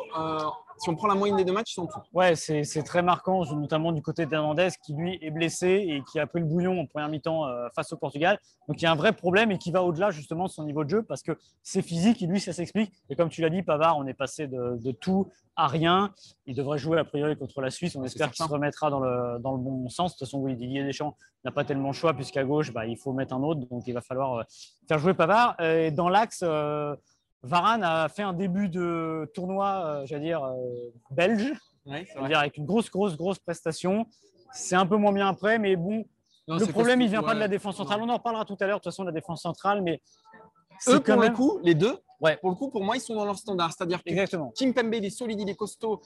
Si 0.79 0.89
on 0.89 0.95
prend 0.95 1.07
la 1.07 1.15
moyenne 1.15 1.37
des 1.37 1.43
deux 1.43 1.53
matchs, 1.53 1.73
c'est 1.75 1.81
en 1.81 1.85
dessous. 1.85 1.99
Ouais, 2.13 2.35
c'est 2.35 2.83
très 2.83 3.01
marquant, 3.01 3.43
notamment 3.55 3.91
du 3.91 4.01
côté 4.01 4.25
d'Hernandez, 4.25 4.69
qui 4.83 4.93
lui 4.93 5.19
est 5.21 5.31
blessé 5.31 5.67
et 5.67 6.03
qui 6.11 6.19
a 6.19 6.27
pris 6.27 6.39
le 6.39 6.45
bouillon 6.45 6.79
en 6.79 6.85
première 6.85 7.09
mi-temps 7.09 7.47
euh, 7.47 7.67
face 7.75 7.91
au 7.93 7.97
Portugal. 7.97 8.39
Donc 8.67 8.81
il 8.81 8.85
y 8.85 8.87
a 8.87 8.91
un 8.91 8.95
vrai 8.95 9.13
problème 9.13 9.51
et 9.51 9.57
qui 9.57 9.71
va 9.71 9.83
au-delà 9.83 10.11
justement 10.11 10.45
de 10.45 10.49
son 10.49 10.63
niveau 10.63 10.83
de 10.83 10.89
jeu 10.89 11.03
parce 11.03 11.21
que 11.21 11.37
c'est 11.63 11.81
physique 11.81 12.21
et 12.21 12.27
lui, 12.27 12.39
ça 12.39 12.53
s'explique. 12.53 12.91
Et 13.09 13.15
comme 13.15 13.29
tu 13.29 13.41
l'as 13.41 13.49
dit, 13.49 13.61
Pavard, 13.61 13.97
on 13.97 14.07
est 14.07 14.13
passé 14.13 14.47
de, 14.47 14.77
de 14.77 14.91
tout 14.91 15.27
à 15.55 15.67
rien. 15.67 16.13
Il 16.45 16.55
devrait 16.55 16.77
jouer 16.77 16.97
a 16.99 17.03
priori 17.03 17.35
contre 17.37 17.61
la 17.61 17.69
Suisse. 17.69 17.95
On 17.95 18.03
espère 18.03 18.31
qu'il 18.31 18.43
se 18.43 18.49
remettra 18.49 18.89
dans 18.89 18.99
le, 18.99 19.39
dans 19.39 19.51
le 19.51 19.57
bon 19.57 19.89
sens. 19.89 20.13
De 20.13 20.19
toute 20.19 20.27
façon, 20.27 20.39
oui, 20.39 20.55
Didier 20.55 20.83
Deschamps 20.83 21.15
n'a 21.43 21.51
pas 21.51 21.65
tellement 21.65 21.89
le 21.89 21.93
choix 21.93 22.13
puisqu'à 22.13 22.43
gauche, 22.43 22.71
bah, 22.71 22.85
il 22.85 22.97
faut 22.97 23.11
mettre 23.11 23.33
un 23.33 23.43
autre. 23.43 23.61
Donc 23.69 23.83
il 23.85 23.93
va 23.93 24.01
falloir 24.01 24.35
euh, 24.35 24.43
faire 24.87 24.99
jouer 24.99 25.13
Pavard. 25.13 25.59
Et 25.59 25.91
dans 25.91 26.09
l'axe, 26.09 26.41
euh, 26.43 26.95
Varane 27.44 27.83
a 27.83 28.09
fait 28.09 28.21
un 28.24 28.33
début 28.33 28.69
de 28.69 29.30
tournoi, 29.33 29.83
euh, 29.86 30.06
j'allais 30.06 30.25
dire, 30.25 30.44
euh, 30.44 30.91
belge. 31.12 31.53
Dire, 31.86 32.38
avec 32.39 32.57
une 32.57 32.65
grosse, 32.65 32.91
grosse, 32.91 33.18
grosse 33.18 33.39
prestation. 33.39 34.06
C'est 34.53 34.75
un 34.75 34.86
peu 34.86 34.97
moins 34.97 35.12
bien 35.13 35.27
après, 35.27 35.57
mais 35.57 35.75
bon, 35.75 36.06
Non, 36.47 36.57
le 36.57 36.65
problème, 36.68 37.01
il 37.01 37.09
vient 37.09 37.24
pas 37.24 37.33
de 37.36 37.39
la 37.39 37.47
défense 37.47 37.77
centrale. 37.77 38.00
Non. 38.00 38.06
On 38.07 38.09
en 38.09 38.18
reparlera 38.18 38.45
tout 38.45 38.57
à 38.59 38.65
l'heure, 38.68 38.77
de 38.80 38.83
toute 38.83 38.91
façon, 38.91 39.03
de 39.03 39.07
la 39.09 39.13
défense 39.13 39.41
centrale, 39.41 39.81
mais 39.81 40.01
Eux, 40.88 41.00
quand 41.00 41.13
pour 41.13 41.21
même. 41.21 41.31
le 41.31 41.36
coup, 41.38 41.59
les 41.63 41.74
deux, 41.75 41.97
Ouais. 42.21 42.38
pour 42.38 42.50
le 42.50 42.56
coup, 42.56 42.69
pour 42.69 42.83
moi, 42.83 42.95
ils 42.97 43.01
sont 43.01 43.15
dans 43.15 43.25
leur 43.25 43.38
standard. 43.38 43.71
C'est-à-dire 43.71 44.03
que 44.03 44.09
Exactement. 44.09 44.51
Kim 44.51 44.74
Pembe, 44.74 44.94
il 44.94 45.06
est 45.06 45.09
solide, 45.09 45.39
il 45.39 45.50
est 45.50 45.56
costaud. 45.56 46.01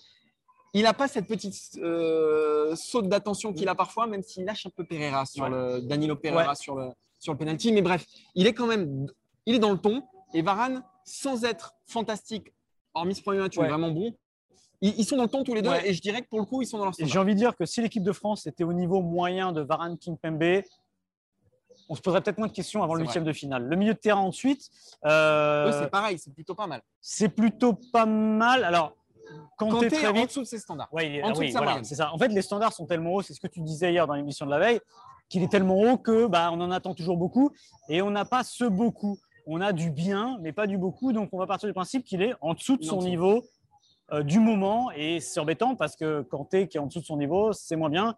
Il 0.75 0.83
n'a 0.83 0.93
pas 0.93 1.07
cette 1.07 1.27
petite 1.27 1.55
euh, 1.79 2.75
saute 2.75 3.07
d'attention 3.09 3.53
qu'il 3.53 3.67
a 3.69 3.75
parfois, 3.75 4.07
même 4.07 4.21
s'il 4.23 4.45
lâche 4.45 4.65
un 4.65 4.69
peu 4.69 4.83
Pereira 4.85 5.25
sur 5.25 5.43
Ouais. 5.43 5.49
le 5.49 5.81
Danilo 5.81 6.15
Pereira 6.15 6.55
sur 6.55 6.75
le 6.75 6.89
sur 7.19 7.31
le 7.33 7.37
penalty. 7.39 7.71
Mais 7.71 7.81
bref, 7.81 8.05
il 8.35 8.47
est 8.47 8.53
quand 8.53 8.67
même, 8.67 9.05
il 9.45 9.55
est 9.55 9.59
dans 9.59 9.71
le 9.71 9.77
ton. 9.77 10.01
Et 10.33 10.41
Varane, 10.41 10.83
sans 11.05 11.43
être 11.45 11.73
fantastique, 11.85 12.53
hormis 12.93 13.15
ce 13.15 13.21
premier 13.21 13.39
match, 13.39 13.57
Ouais. 13.57 13.67
vraiment 13.67 13.91
bon. 13.91 14.13
Ils, 14.81 14.93
ils 14.99 15.05
sont 15.05 15.15
dans 15.15 15.23
le 15.23 15.29
ton 15.29 15.43
tous 15.43 15.53
les 15.53 15.61
deux. 15.61 15.69
Ouais. 15.69 15.89
Et 15.89 15.93
je 15.93 16.01
dirais 16.01 16.21
que 16.21 16.27
pour 16.27 16.39
le 16.39 16.45
coup, 16.45 16.61
ils 16.61 16.65
sont 16.67 16.77
dans 16.77 16.85
leur 16.85 16.93
j'ai 16.93 17.05
standard. 17.05 17.23
envie 17.23 17.33
de 17.33 17.39
dire 17.39 17.55
que 17.55 17.65
si 17.65 17.81
l'équipe 17.81 18.03
de 18.03 18.11
France 18.11 18.45
était 18.47 18.63
au 18.63 18.73
niveau 18.73 19.01
moyen 19.01 19.51
de 19.51 19.61
Varane 19.61 19.97
Kimpembe, 19.97 20.61
on 21.89 21.95
se 21.95 22.01
poserait 22.01 22.21
peut-être 22.21 22.37
moins 22.37 22.47
de 22.47 22.53
questions 22.53 22.81
avant 22.83 22.95
le 22.95 23.01
huitième 23.03 23.23
de 23.23 23.33
finale. 23.33 23.63
Le 23.67 23.75
milieu 23.75 23.93
de 23.93 23.99
terrain 23.99 24.21
ensuite, 24.21 24.69
euh, 25.05 25.69
Eux, 25.69 25.71
c'est 25.83 25.89
pareil, 25.89 26.17
c'est 26.17 26.33
plutôt 26.33 26.55
pas 26.55 26.67
mal. 26.67 26.81
c'est 27.01 27.29
plutôt 27.29 27.73
pas 27.73 28.05
mal. 28.05 28.63
Alors, 28.63 28.95
quand 29.57 29.79
tu 29.79 29.85
es 29.85 29.89
très 29.89 30.03
est 30.03 30.07
en 30.07 30.13
vite, 30.13 30.27
dessous 30.27 30.41
de 30.41 30.45
ses 30.45 30.59
standards. 30.59 30.89
Ouais, 30.93 31.07
il 31.07 31.15
est- 31.15 31.23
En 31.23 31.29
dessous 31.31 31.41
oui, 31.41 31.47
de 31.47 31.53
sa 31.53 31.59
voilà, 31.61 31.83
c'est 31.83 31.95
ça. 31.95 32.13
En 32.13 32.17
fait, 32.17 32.27
les 32.29 32.41
standards 32.41 32.73
sont 32.73 32.85
tellement 32.85 33.15
hauts, 33.15 33.21
c'est 33.21 33.33
ce 33.33 33.39
que 33.39 33.47
tu 33.47 33.61
disais 33.61 33.91
hier 33.91 34.05
dans 34.07 34.13
l'émission 34.15 34.45
de 34.45 34.51
la 34.51 34.59
veille, 34.59 34.79
qu'il 35.29 35.43
est 35.43 35.47
tellement 35.51 35.77
haut 35.79 35.97
que 35.97 36.27
bah, 36.27 36.49
on 36.51 36.59
en 36.61 36.71
attend 36.71 36.93
toujours 36.93 37.17
beaucoup 37.17 37.51
et 37.89 38.01
on 38.01 38.11
n'a 38.11 38.25
pas 38.25 38.43
ce 38.43 38.65
beaucoup. 38.65 39.17
On 39.45 39.61
a 39.61 39.73
du 39.73 39.91
bien, 39.91 40.37
mais 40.41 40.53
pas 40.53 40.67
du 40.67 40.77
beaucoup. 40.77 41.11
Donc, 41.13 41.29
on 41.31 41.37
va 41.37 41.47
partir 41.47 41.67
du 41.67 41.73
principe 41.73 42.05
qu'il 42.05 42.21
est 42.21 42.33
en 42.41 42.53
dessous 42.53 42.77
de 42.77 42.83
Il 42.83 42.87
son 42.87 43.01
niveau 43.01 43.43
euh, 44.11 44.23
du 44.23 44.39
moment 44.39 44.91
et 44.91 45.19
c'est 45.19 45.39
embêtant 45.39 45.75
parce 45.75 45.95
que 45.95 46.21
Kanté 46.21 46.67
qui 46.67 46.77
est 46.77 46.79
en 46.79 46.87
dessous 46.87 46.99
de 47.01 47.05
son 47.05 47.17
niveau, 47.17 47.51
c'est 47.53 47.75
moins 47.75 47.89
bien. 47.89 48.15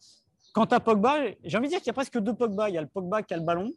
Quant 0.54 0.66
à 0.66 0.80
Pogba, 0.80 1.16
j'ai 1.44 1.58
envie 1.58 1.68
de 1.68 1.72
dire 1.72 1.80
qu'il 1.80 1.88
y 1.88 1.90
a 1.90 1.94
presque 1.94 2.18
deux 2.20 2.34
Pogba. 2.34 2.70
Il 2.70 2.76
y 2.76 2.78
a 2.78 2.82
le 2.82 2.88
Pogba 2.88 3.24
qui 3.24 3.34
a 3.34 3.38
le 3.38 3.44
ballon, 3.44 3.72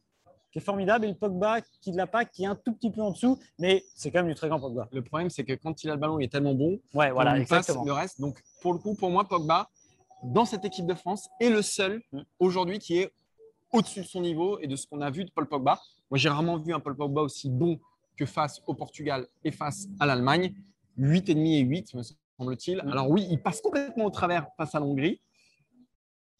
qui 0.52 0.58
est 0.58 0.62
formidable, 0.62 1.06
et 1.06 1.08
le 1.08 1.14
Pogba 1.14 1.60
qui 1.80 1.90
ne 1.90 1.96
l'a 1.96 2.06
pas, 2.06 2.24
qui 2.24 2.44
est 2.44 2.46
un 2.46 2.54
tout 2.54 2.72
petit 2.72 2.90
peu 2.90 3.02
en 3.02 3.10
dessous, 3.10 3.38
mais 3.58 3.82
c'est 3.94 4.10
quand 4.10 4.20
même 4.20 4.28
du 4.28 4.34
très 4.34 4.48
grand 4.48 4.60
Pogba. 4.60 4.88
Le 4.92 5.02
problème, 5.02 5.28
c'est 5.28 5.44
que 5.44 5.54
quand 5.54 5.82
il 5.82 5.90
a 5.90 5.94
le 5.94 6.00
ballon, 6.00 6.20
il 6.20 6.24
est 6.24 6.32
tellement 6.32 6.54
bon 6.54 6.78
Ouais, 6.94 7.10
voilà, 7.10 7.36
lui 7.36 7.46
passe 7.46 7.68
le 7.68 7.92
reste. 7.92 8.20
Donc, 8.20 8.40
pour 8.62 8.72
le 8.72 8.78
coup, 8.78 8.94
pour 8.94 9.10
moi, 9.10 9.24
Pogba, 9.24 9.68
dans 10.22 10.44
cette 10.44 10.64
équipe 10.64 10.86
de 10.86 10.94
France, 10.94 11.28
est 11.40 11.50
le 11.50 11.62
seul 11.62 12.00
Mm. 12.12 12.20
aujourd'hui 12.38 12.78
qui 12.78 12.98
est 12.98 13.12
au-dessus 13.72 14.00
de 14.00 14.06
son 14.06 14.20
niveau 14.20 14.58
et 14.60 14.66
de 14.66 14.76
ce 14.76 14.86
qu'on 14.86 15.00
a 15.00 15.10
vu 15.10 15.24
de 15.24 15.30
Paul 15.30 15.46
Pogba. 15.46 15.78
Moi, 16.10 16.18
j'ai 16.18 16.28
rarement 16.28 16.58
vu 16.58 16.72
un 16.72 16.80
Paul 16.80 16.96
Pogba 16.96 17.22
aussi 17.22 17.50
bon 17.50 17.78
que 18.16 18.26
face 18.26 18.60
au 18.66 18.74
Portugal 18.74 19.26
et 19.44 19.50
face 19.50 19.88
à 20.00 20.06
l'Allemagne. 20.06 20.54
8,5 20.98 21.46
et 21.46 21.60
8, 21.60 21.94
me 21.94 22.02
semble-t-il. 22.38 22.82
Mm. 22.82 22.88
Alors 22.88 23.10
oui, 23.10 23.26
il 23.30 23.40
passe 23.40 23.60
complètement 23.60 24.04
au 24.04 24.10
travers 24.10 24.48
face 24.56 24.74
à 24.74 24.80
l'Hongrie, 24.80 25.20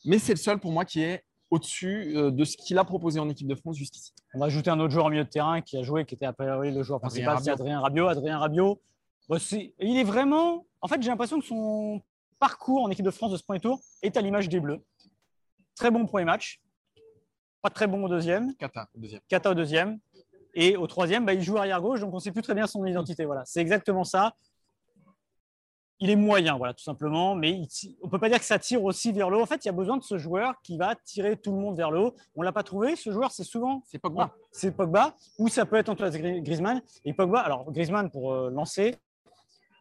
mais 0.04 0.18
c'est 0.18 0.32
le 0.32 0.38
seul 0.38 0.58
pour 0.58 0.72
moi 0.72 0.84
qui 0.84 1.00
est 1.00 1.24
au-dessus 1.50 2.16
euh, 2.16 2.30
de 2.30 2.44
ce 2.44 2.56
qu'il 2.56 2.76
a 2.78 2.84
proposé 2.84 3.20
en 3.20 3.28
équipe 3.28 3.46
de 3.46 3.54
France 3.54 3.76
jusqu'ici. 3.76 4.12
On 4.34 4.40
va 4.40 4.46
ajouter 4.46 4.70
un 4.70 4.78
autre 4.80 4.92
joueur 4.92 5.06
au 5.06 5.10
milieu 5.10 5.24
de 5.24 5.28
terrain 5.28 5.60
qui 5.60 5.76
a 5.78 5.82
joué, 5.82 6.04
qui 6.04 6.14
était 6.14 6.26
a 6.26 6.32
priori 6.32 6.72
le 6.72 6.82
joueur 6.82 7.00
Adrien 7.02 7.24
principal, 7.24 7.44
c'est. 7.44 7.50
Adrien 7.50 7.80
Rabiot. 7.80 8.08
Adrien 8.08 8.38
Rabiot, 8.38 8.80
bah, 9.28 9.38
il 9.80 9.96
est 9.96 10.04
vraiment. 10.04 10.66
En 10.80 10.88
fait, 10.88 11.00
j'ai 11.02 11.08
l'impression 11.08 11.40
que 11.40 11.46
son 11.46 12.02
parcours 12.38 12.82
en 12.82 12.90
équipe 12.90 13.04
de 13.04 13.10
France 13.10 13.32
de 13.32 13.36
ce 13.36 13.42
premier 13.42 13.60
tour 13.60 13.80
est 14.02 14.16
à 14.16 14.20
l'image 14.20 14.48
des 14.48 14.60
Bleus. 14.60 14.80
Très 15.74 15.90
bon 15.90 16.04
premier 16.06 16.24
match, 16.24 16.60
pas 17.62 17.70
très 17.70 17.86
bon 17.86 18.04
au 18.04 18.08
deuxième, 18.08 18.54
Kata, 18.56 18.88
deuxième. 18.94 19.20
Kata 19.28 19.50
au 19.50 19.54
deuxième, 19.54 19.98
et 20.54 20.76
au 20.76 20.86
troisième, 20.86 21.24
bah, 21.26 21.34
il 21.34 21.42
joue 21.42 21.56
arrière 21.58 21.80
gauche, 21.80 22.00
donc 22.00 22.12
on 22.12 22.16
ne 22.16 22.20
sait 22.20 22.32
plus 22.32 22.42
très 22.42 22.54
bien 22.54 22.66
son 22.66 22.84
identité. 22.86 23.24
Voilà, 23.24 23.44
c'est 23.44 23.60
exactement 23.60 24.04
ça. 24.04 24.34
Il 26.00 26.10
est 26.10 26.16
moyen, 26.16 26.56
voilà, 26.56 26.74
tout 26.74 26.84
simplement, 26.84 27.34
mais 27.34 27.50
il 27.50 27.68
on 28.02 28.06
ne 28.06 28.10
peut 28.12 28.20
pas 28.20 28.28
dire 28.28 28.38
que 28.38 28.44
ça 28.44 28.58
tire 28.60 28.84
aussi 28.84 29.10
vers 29.10 29.30
le 29.30 29.36
haut. 29.36 29.42
En 29.42 29.46
fait, 29.46 29.64
il 29.64 29.66
y 29.66 29.68
a 29.68 29.72
besoin 29.72 29.96
de 29.96 30.02
ce 30.04 30.16
joueur 30.16 30.54
qui 30.62 30.78
va 30.78 30.94
tirer 30.94 31.36
tout 31.36 31.50
le 31.50 31.58
monde 31.58 31.76
vers 31.76 31.90
le 31.90 31.98
haut. 31.98 32.14
On 32.36 32.42
ne 32.42 32.44
l'a 32.44 32.52
pas 32.52 32.62
trouvé. 32.62 32.94
Ce 32.94 33.10
joueur, 33.10 33.32
c'est 33.32 33.42
souvent 33.42 33.82
C'est 33.84 33.98
Pogba. 33.98 34.30
ah, 34.32 34.36
c'est 34.52 34.70
Pogba, 34.70 35.16
ou 35.40 35.48
ça 35.48 35.66
peut 35.66 35.74
être 35.74 35.88
Antoine 35.88 36.12
Gri- 36.12 36.40
Griezmann. 36.42 36.80
Et 37.04 37.12
Pogba, 37.12 37.40
alors 37.40 37.70
Griezmann 37.72 38.10
pour 38.10 38.32
euh, 38.32 38.48
lancer, 38.50 38.94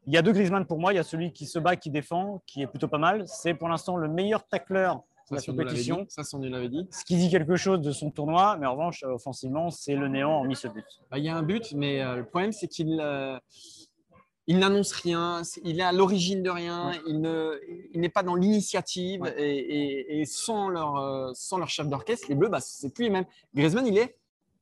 il 0.07 0.13
y 0.13 0.17
a 0.17 0.23
deux 0.23 0.31
Griezmann 0.31 0.65
pour 0.65 0.79
moi. 0.79 0.91
Il 0.91 0.95
y 0.95 0.99
a 0.99 1.03
celui 1.03 1.31
qui 1.33 1.45
se 1.45 1.59
bat, 1.59 1.75
qui 1.75 1.91
défend, 1.91 2.41
qui 2.47 2.63
est 2.63 2.67
plutôt 2.67 2.87
pas 2.87 2.97
mal. 2.97 3.27
C'est 3.27 3.53
pour 3.53 3.69
l'instant 3.69 3.95
le 3.95 4.07
meilleur 4.07 4.43
tacleur 4.47 5.03
la 5.35 5.41
si 5.41 5.47
compétition, 5.51 5.97
dit. 6.03 6.05
Ça, 6.09 6.23
si 6.23 6.35
on 6.35 6.39
l'avait 6.39 6.69
dit. 6.69 6.87
ce 6.91 7.03
qui 7.05 7.15
dit 7.17 7.29
quelque 7.29 7.55
chose 7.55 7.81
de 7.81 7.91
son 7.91 8.11
tournoi. 8.11 8.57
Mais 8.57 8.65
en 8.65 8.71
revanche, 8.73 9.03
euh, 9.03 9.13
offensivement, 9.13 9.69
c'est 9.69 9.95
le 9.95 10.07
néant 10.07 10.31
en 10.31 10.43
mis 10.45 10.55
ce 10.55 10.67
but. 10.67 10.85
Bah, 11.11 11.17
il 11.17 11.25
y 11.25 11.29
a 11.29 11.35
un 11.35 11.43
but, 11.43 11.73
mais 11.73 12.01
euh, 12.01 12.17
le 12.17 12.25
problème, 12.25 12.51
c'est 12.51 12.67
qu'il 12.67 12.97
euh, 13.01 13.37
il 14.49 14.59
n'annonce 14.59 14.93
rien. 14.93 15.41
Il 15.65 15.79
est 15.79 15.83
à 15.83 15.91
l'origine 15.91 16.41
de 16.41 16.49
rien. 16.49 16.93
Il 17.05 17.19
ne- 17.19 17.59
il 17.93 17.99
n'est 17.99 18.07
pas 18.09 18.23
dans 18.23 18.35
l'initiative. 18.35 19.21
Ouais. 19.21 19.35
Et, 19.37 19.57
et- 19.57 20.21
et 20.21 20.25
sans, 20.25 20.69
leur, 20.69 21.35
sans 21.35 21.57
leur 21.57 21.67
chef 21.69 21.87
d'orchestre, 21.89 22.27
les 22.29 22.35
Bleus, 22.35 22.47
bah, 22.49 22.61
c'est 22.61 22.93
plus 22.93 23.03
les 23.05 23.09
mêmes. 23.09 23.25
Griezmann, 23.53 23.85
il 23.85 23.97
est 23.97 24.15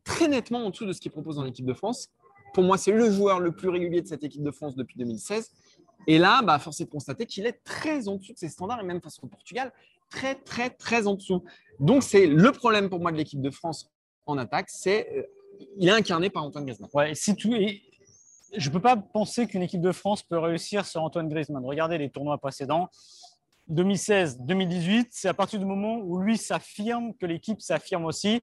très 0.03 0.27
nettement 0.27 0.65
en 0.65 0.69
dessous 0.71 0.85
de 0.85 0.91
ce 0.93 0.99
qu'il 1.01 1.11
propose 1.11 1.35
dans 1.35 1.43
l'équipe 1.43 1.65
de 1.65 1.73
France. 1.73 2.09
Pour 2.55 2.63
moi, 2.63 2.77
c'est 2.77 2.91
le 2.93 3.11
joueur 3.11 3.39
le 3.39 3.51
plus 3.51 3.69
régulier 3.69 4.01
de 4.01 4.07
cette 4.07 4.23
équipe 4.23 4.41
de 4.41 4.51
France 4.51 4.75
depuis 4.75 4.97
2016. 4.97 5.51
Et 6.07 6.17
là, 6.17 6.41
bah, 6.41 6.57
force 6.59 6.79
est 6.81 6.85
de 6.85 6.89
constater 6.89 7.25
qu'il 7.25 7.45
est 7.45 7.63
très 7.63 8.07
en 8.07 8.15
dessous 8.15 8.33
de 8.33 8.37
ses 8.37 8.49
standards, 8.49 8.79
et 8.79 8.83
même 8.83 9.01
face 9.01 9.17
au 9.23 9.27
Portugal, 9.27 9.71
très, 10.09 10.35
très, 10.35 10.69
très 10.69 11.07
en 11.07 11.15
dessous. 11.15 11.43
Donc, 11.79 12.03
c'est 12.03 12.27
le 12.27 12.51
problème 12.51 12.89
pour 12.89 12.99
moi 12.99 13.11
de 13.11 13.17
l'équipe 13.17 13.41
de 13.41 13.51
France 13.51 13.91
en 14.25 14.37
attaque, 14.37 14.69
c'est 14.69 15.07
euh, 15.15 15.23
il 15.77 15.87
est 15.87 15.91
incarné 15.91 16.29
par 16.29 16.43
Antoine 16.43 16.65
Griezmann. 16.65 16.89
Ouais, 16.93 17.15
si 17.15 17.35
je 18.57 18.69
ne 18.69 18.73
peux 18.73 18.81
pas 18.81 18.95
penser 18.97 19.47
qu'une 19.47 19.61
équipe 19.61 19.81
de 19.81 19.91
France 19.91 20.23
peut 20.23 20.37
réussir 20.37 20.85
sur 20.85 21.01
Antoine 21.01 21.29
Griezmann. 21.29 21.63
Regardez 21.65 21.97
les 21.97 22.09
tournois 22.09 22.37
précédents. 22.37 22.89
2016, 23.67 24.39
2018, 24.41 25.07
c'est 25.11 25.27
à 25.27 25.33
partir 25.33 25.59
du 25.59 25.65
moment 25.65 25.97
où 25.97 26.19
lui 26.19 26.37
s'affirme 26.37 27.13
que 27.15 27.25
l'équipe 27.25 27.61
s'affirme 27.61 28.05
aussi. 28.05 28.41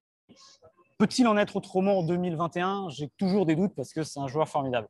Peut-il 0.98 1.26
en 1.26 1.36
être 1.36 1.56
autrement 1.56 1.98
en 1.98 2.02
2021 2.02 2.88
J'ai 2.90 3.08
toujours 3.18 3.46
des 3.46 3.56
doutes 3.56 3.74
parce 3.74 3.92
que 3.92 4.02
c'est 4.02 4.20
un 4.20 4.28
joueur 4.28 4.48
formidable. 4.48 4.88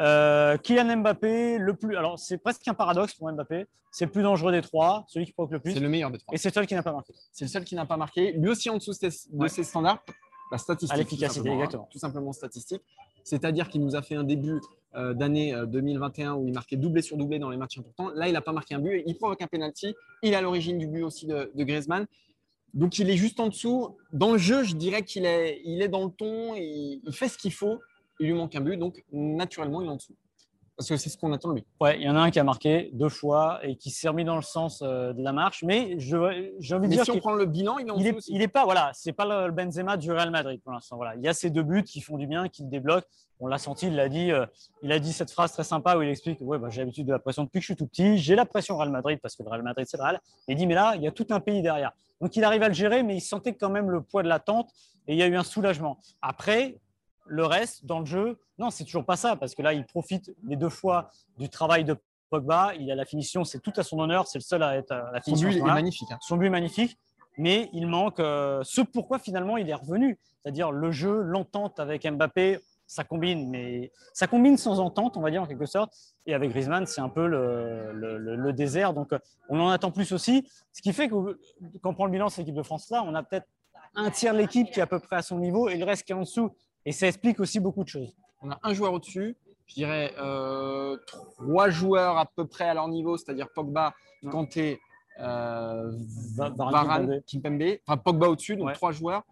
Euh, 0.00 0.56
Kylian 0.56 0.98
Mbappé, 0.98 1.58
le 1.58 1.74
plus. 1.74 1.96
Alors, 1.96 2.18
c'est 2.18 2.38
presque 2.38 2.66
un 2.66 2.74
paradoxe 2.74 3.14
pour 3.14 3.30
Mbappé. 3.30 3.66
C'est 3.90 4.06
le 4.06 4.10
plus 4.10 4.22
dangereux 4.22 4.52
des 4.52 4.62
trois, 4.62 5.04
celui 5.08 5.26
qui 5.26 5.32
provoque 5.32 5.52
le 5.52 5.60
plus. 5.60 5.74
C'est 5.74 5.80
le 5.80 5.88
meilleur 5.88 6.10
des 6.10 6.18
trois. 6.18 6.34
Et 6.34 6.38
c'est 6.38 6.48
le 6.48 6.54
seul 6.54 6.66
qui 6.66 6.74
n'a 6.74 6.82
pas 6.82 6.92
marqué. 6.92 7.12
C'est 7.30 7.44
le 7.44 7.50
seul 7.50 7.64
qui 7.64 7.74
n'a 7.74 7.84
pas 7.84 7.98
marqué. 7.98 8.32
Lui 8.32 8.48
aussi 8.48 8.70
en 8.70 8.78
dessous 8.78 8.92
de 8.92 9.48
ses 9.48 9.64
standards. 9.64 10.02
La 10.50 10.58
statistique. 10.58 10.94
À 10.94 10.98
l'efficacité, 10.98 11.48
tout 11.48 11.54
exactement. 11.54 11.84
Hein, 11.84 11.88
tout 11.90 11.98
simplement 11.98 12.32
statistique. 12.32 12.82
C'est-à-dire 13.24 13.68
qu'il 13.68 13.82
nous 13.82 13.96
a 13.96 14.02
fait 14.02 14.16
un 14.16 14.24
début 14.24 14.60
euh, 14.94 15.14
d'année 15.14 15.54
2021 15.66 16.32
euh, 16.32 16.34
où 16.36 16.46
il 16.48 16.52
marquait 16.52 16.76
doublé 16.76 17.00
sur 17.00 17.16
doublé 17.16 17.38
dans 17.38 17.48
les 17.48 17.56
matchs 17.56 17.78
importants. 17.78 18.10
Là, 18.14 18.28
il 18.28 18.32
n'a 18.32 18.40
pas 18.40 18.52
marqué 18.52 18.74
un 18.74 18.78
but. 18.78 19.02
Il 19.06 19.16
provoque 19.16 19.40
un 19.40 19.46
penalty. 19.46 19.94
Il 20.22 20.32
est 20.32 20.36
à 20.36 20.42
l'origine 20.42 20.78
du 20.78 20.86
but 20.86 21.02
aussi 21.02 21.26
de, 21.26 21.50
de 21.54 21.64
Griezmann. 21.64 22.06
Donc 22.74 22.98
il 22.98 23.10
est 23.10 23.16
juste 23.16 23.38
en 23.40 23.48
dessous. 23.48 23.96
Dans 24.12 24.32
le 24.32 24.38
jeu, 24.38 24.64
je 24.64 24.74
dirais 24.74 25.02
qu'il 25.02 25.24
est, 25.24 25.60
il 25.64 25.82
est 25.82 25.88
dans 25.88 26.04
le 26.04 26.10
ton, 26.10 26.54
il, 26.54 27.00
il 27.04 27.12
fait 27.12 27.28
ce 27.28 27.38
qu'il 27.38 27.52
faut. 27.52 27.78
Il 28.20 28.26
lui 28.26 28.34
manque 28.34 28.54
un 28.54 28.60
but, 28.60 28.76
donc 28.76 29.04
naturellement, 29.12 29.82
il 29.82 29.86
est 29.86 29.90
en 29.90 29.96
dessous. 29.96 30.14
Parce 30.76 30.88
que 30.88 30.96
c'est 30.96 31.10
ce 31.10 31.18
qu'on 31.18 31.32
attend 31.32 31.50
de 31.50 31.56
lui. 31.56 31.64
Ouais, 31.80 31.98
il 31.98 32.02
y 32.02 32.08
en 32.08 32.16
a 32.16 32.20
un 32.20 32.30
qui 32.30 32.38
a 32.38 32.44
marqué 32.44 32.90
deux 32.94 33.08
fois 33.08 33.60
et 33.62 33.76
qui 33.76 33.90
s'est 33.90 34.08
remis 34.08 34.24
dans 34.24 34.36
le 34.36 34.42
sens 34.42 34.82
euh, 34.82 35.12
de 35.12 35.22
la 35.22 35.32
marche. 35.32 35.62
Mais 35.62 35.96
j'ai 35.98 36.16
envie 36.16 36.88
de 36.88 36.92
dire 36.92 37.04
si 37.04 37.10
on 37.10 37.18
prend 37.18 37.34
le 37.34 37.44
bilan, 37.44 37.78
il 37.78 37.88
est 37.88 37.90
en 37.90 37.98
il 37.98 38.06
est, 38.06 38.14
aussi. 38.14 38.32
il 38.34 38.40
est 38.40 38.48
pas, 38.48 38.64
voilà, 38.64 38.90
c'est 38.94 39.12
pas 39.12 39.46
le 39.46 39.52
Benzema 39.52 39.96
du 39.96 40.10
Real 40.10 40.30
Madrid 40.30 40.60
pour 40.62 40.72
l'instant. 40.72 40.96
Voilà, 40.96 41.14
il 41.16 41.22
y 41.22 41.28
a 41.28 41.34
ces 41.34 41.50
deux 41.50 41.62
buts 41.62 41.84
qui 41.84 42.00
font 42.00 42.16
du 42.16 42.26
bien, 42.26 42.48
qui 42.48 42.62
le 42.62 42.68
débloquent. 42.68 43.06
On 43.38 43.48
l'a 43.48 43.58
senti, 43.58 43.88
il 43.88 43.96
l'a 43.96 44.08
dit, 44.08 44.30
euh, 44.30 44.46
il 44.82 44.92
a 44.92 44.98
dit 44.98 45.12
cette 45.12 45.30
phrase 45.30 45.52
très 45.52 45.64
sympa 45.64 45.96
où 45.96 46.02
il 46.02 46.08
explique, 46.08 46.38
ouais, 46.40 46.58
bah, 46.58 46.68
j'ai 46.70 46.80
l'habitude 46.80 47.06
de 47.06 47.12
la 47.12 47.18
pression 47.18 47.42
depuis 47.42 47.58
que 47.58 47.62
je 47.62 47.72
suis 47.72 47.76
tout 47.76 47.86
petit. 47.86 48.16
J'ai 48.16 48.36
la 48.36 48.46
pression 48.46 48.76
Real 48.76 48.90
Madrid 48.90 49.18
parce 49.20 49.36
que 49.36 49.42
le 49.42 49.50
Real 49.50 49.62
Madrid 49.62 49.86
c'est 49.88 49.96
le 49.96 50.04
Real. 50.04 50.20
Et 50.48 50.52
il 50.52 50.56
dit, 50.56 50.66
mais 50.66 50.74
là, 50.74 50.94
il 50.96 51.02
y 51.02 51.06
a 51.06 51.10
tout 51.10 51.26
un 51.30 51.40
pays 51.40 51.60
derrière. 51.60 51.92
Donc 52.20 52.36
il 52.36 52.44
arrive 52.44 52.62
à 52.62 52.68
le 52.68 52.74
gérer, 52.74 53.02
mais 53.02 53.16
il 53.16 53.20
sentait 53.20 53.54
quand 53.54 53.68
même 53.68 53.90
le 53.90 54.00
poids 54.00 54.22
de 54.22 54.28
l'attente 54.28 54.70
et 55.08 55.12
il 55.12 55.18
y 55.18 55.22
a 55.22 55.26
eu 55.26 55.36
un 55.36 55.42
soulagement. 55.42 55.98
Après, 56.22 56.76
le 57.26 57.44
reste 57.46 57.84
dans 57.86 58.00
le 58.00 58.06
jeu, 58.06 58.38
non, 58.58 58.70
c'est 58.70 58.84
toujours 58.84 59.04
pas 59.04 59.16
ça 59.16 59.36
parce 59.36 59.54
que 59.54 59.62
là, 59.62 59.72
il 59.72 59.84
profite 59.86 60.34
les 60.44 60.56
deux 60.56 60.68
fois 60.68 61.10
du 61.38 61.48
travail 61.48 61.84
de 61.84 61.96
Pogba. 62.30 62.74
Il 62.78 62.90
a 62.90 62.94
la 62.94 63.04
finition, 63.04 63.44
c'est 63.44 63.60
tout 63.60 63.72
à 63.76 63.82
son 63.82 63.98
honneur. 63.98 64.26
C'est 64.26 64.38
le 64.38 64.42
seul 64.44 64.62
à 64.62 64.76
être 64.76 64.92
à 64.92 65.10
la 65.12 65.20
Son 65.22 65.36
finition. 65.36 65.48
à 65.48 65.50
but 65.52 65.58
ce 65.58 65.62
est 65.62 65.74
magnifique. 65.74 66.08
hein. 66.12 66.18
Son 66.20 66.36
but 66.36 66.46
est 66.46 66.50
magnifique, 66.50 66.98
mais 67.38 67.70
il 67.72 67.86
manque 67.86 68.20
euh, 68.20 68.60
ce 68.64 68.80
pourquoi 68.80 69.18
finalement 69.18 69.56
il 69.56 69.68
est 69.68 69.74
revenu, 69.74 70.18
c'est-à-dire 70.42 70.70
le 70.72 70.90
jeu, 70.90 71.20
l'entente 71.22 71.78
avec 71.80 72.06
Mbappé. 72.10 72.58
Ça 72.86 73.04
combine, 73.04 73.48
mais 73.48 73.90
ça 74.12 74.26
combine 74.26 74.58
sans 74.58 74.78
entente, 74.78 75.16
on 75.16 75.22
va 75.22 75.30
dire 75.30 75.40
en 75.42 75.46
quelque 75.46 75.64
sorte. 75.64 75.94
Et 76.26 76.34
avec 76.34 76.50
Griezmann, 76.50 76.84
c'est 76.84 77.00
un 77.00 77.08
peu 77.08 77.26
le, 77.26 77.90
le- 77.94 78.18
le- 78.18 78.36
le 78.36 78.52
désert. 78.52 78.92
Donc, 78.92 79.14
euh, 79.14 79.18
on 79.48 79.58
en 79.60 79.70
attend 79.70 79.90
plus 79.90 80.12
aussi. 80.12 80.46
Ce 80.74 80.82
qui 80.82 80.92
fait 80.92 81.08
que 81.08 81.14
quand 81.80 81.90
on 81.90 81.94
prend 81.94 82.04
le 82.04 82.12
bilan 82.12 82.26
de 82.26 82.30
cette 82.30 82.40
équipe 82.42 82.54
de 82.54 82.62
France-là, 82.62 83.02
on 83.06 83.14
a 83.14 83.22
peut-être 83.22 83.46
un 83.94 84.10
tiers 84.10 84.34
de 84.34 84.38
l'équipe 84.38 84.70
qui 84.70 84.78
est 84.80 84.82
à 84.82 84.86
peu 84.86 84.98
près 85.00 85.16
à 85.16 85.22
son 85.22 85.38
niveau 85.38 85.70
et 85.70 85.76
le 85.78 85.86
reste 85.86 86.02
qui 86.04 86.12
est 86.12 86.14
en 86.14 86.20
dessous. 86.20 86.50
Et 86.84 86.92
ça 86.92 87.06
explique 87.06 87.38
aussi 87.40 87.60
beaucoup 87.60 87.84
de 87.84 87.88
choses. 87.88 88.14
On 88.42 88.50
a 88.50 88.58
un 88.62 88.74
joueur 88.74 88.92
au-dessus. 88.92 89.36
Je 89.66 89.74
dirais 89.74 90.12
euh, 90.18 90.96
trois 91.38 91.70
joueurs 91.70 92.18
à 92.18 92.26
peu 92.26 92.46
près 92.46 92.64
à 92.68 92.74
leur 92.74 92.88
niveau, 92.88 93.16
c'est-à-dire 93.16 93.48
Pogba, 93.54 93.94
Ouais. 94.22 94.30
Kanté, 94.30 94.80
euh, 95.20 95.92
Va- 96.36 96.50
Varane, 96.50 97.22
Kimpembe. 97.26 97.78
Enfin, 97.86 97.96
Pogba 97.96 98.28
au-dessus, 98.28 98.56
donc 98.56 98.66
Ouais. 98.68 98.72
trois 98.74 98.92
joueurs. 98.92 99.22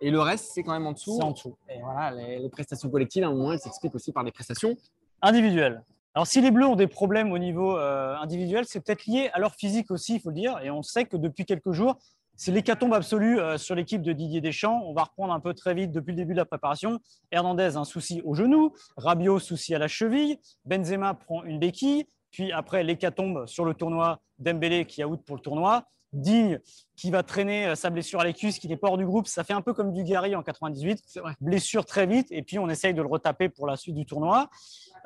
Et 0.00 0.10
le 0.10 0.20
reste, 0.20 0.52
c'est 0.54 0.62
quand 0.62 0.72
même 0.72 0.86
en 0.86 0.92
dessous. 0.92 1.16
C'est 1.16 1.22
en 1.24 1.32
dessous. 1.32 1.56
Et 1.68 1.80
voilà, 1.80 2.12
les, 2.12 2.38
les 2.38 2.48
prestations 2.48 2.88
collectives, 2.88 3.24
à 3.24 3.28
un 3.28 3.32
moment, 3.32 3.52
elles 3.52 3.58
s'expliquent 3.58 3.94
aussi 3.94 4.12
par 4.12 4.24
des 4.24 4.30
prestations. 4.32 4.76
individuel. 5.20 5.82
Alors, 6.14 6.26
si 6.26 6.40
les 6.40 6.50
Bleus 6.50 6.66
ont 6.66 6.76
des 6.76 6.86
problèmes 6.86 7.32
au 7.32 7.38
niveau 7.38 7.76
euh, 7.76 8.14
individuel, 8.16 8.64
c'est 8.66 8.80
peut-être 8.80 9.04
lié 9.06 9.30
à 9.32 9.38
leur 9.40 9.54
physique 9.54 9.90
aussi, 9.90 10.14
il 10.16 10.20
faut 10.20 10.28
le 10.30 10.34
dire. 10.36 10.58
Et 10.62 10.70
on 10.70 10.82
sait 10.82 11.04
que 11.04 11.16
depuis 11.16 11.44
quelques 11.44 11.72
jours, 11.72 11.96
c'est 12.38 12.52
l'hécatombe 12.52 12.94
absolue 12.94 13.40
euh, 13.40 13.58
sur 13.58 13.74
l'équipe 13.74 14.00
de 14.00 14.12
Didier 14.12 14.40
Deschamps. 14.40 14.80
On 14.84 14.94
va 14.94 15.02
reprendre 15.02 15.32
un 15.32 15.40
peu 15.40 15.54
très 15.54 15.74
vite 15.74 15.90
depuis 15.90 16.12
le 16.12 16.16
début 16.16 16.34
de 16.34 16.38
la 16.38 16.44
préparation. 16.44 17.00
Hernandez, 17.32 17.76
un 17.76 17.82
souci 17.84 18.22
au 18.24 18.32
genou. 18.34 18.72
Rabiot, 18.96 19.40
souci 19.40 19.74
à 19.74 19.78
la 19.78 19.88
cheville. 19.88 20.38
Benzema 20.64 21.14
prend 21.14 21.42
une 21.42 21.58
béquille. 21.58 22.06
Puis 22.30 22.52
après, 22.52 22.84
l'hécatombe 22.84 23.44
sur 23.46 23.64
le 23.64 23.74
tournoi. 23.74 24.20
Dembélé 24.38 24.84
qui 24.84 25.00
est 25.00 25.04
out 25.04 25.20
pour 25.26 25.34
le 25.34 25.42
tournoi. 25.42 25.84
Digne 26.12 26.60
qui 26.94 27.10
va 27.10 27.24
traîner 27.24 27.66
euh, 27.66 27.74
sa 27.74 27.90
blessure 27.90 28.20
à 28.20 28.24
les 28.24 28.34
cuisses, 28.34 28.60
qui 28.60 28.68
n'est 28.68 28.76
pas 28.76 28.86
hors 28.86 28.98
du 28.98 29.04
groupe. 29.04 29.26
Ça 29.26 29.42
fait 29.42 29.52
un 29.52 29.60
peu 29.60 29.74
comme 29.74 29.92
du 29.92 30.04
Gary 30.04 30.36
en 30.36 30.44
98 30.44 31.02
C'est 31.06 31.18
vrai. 31.18 31.34
blessure 31.40 31.84
très 31.84 32.06
vite 32.06 32.28
et 32.30 32.42
puis 32.42 32.60
on 32.60 32.68
essaye 32.68 32.94
de 32.94 33.02
le 33.02 33.08
retaper 33.08 33.48
pour 33.48 33.66
la 33.66 33.76
suite 33.76 33.96
du 33.96 34.06
tournoi. 34.06 34.48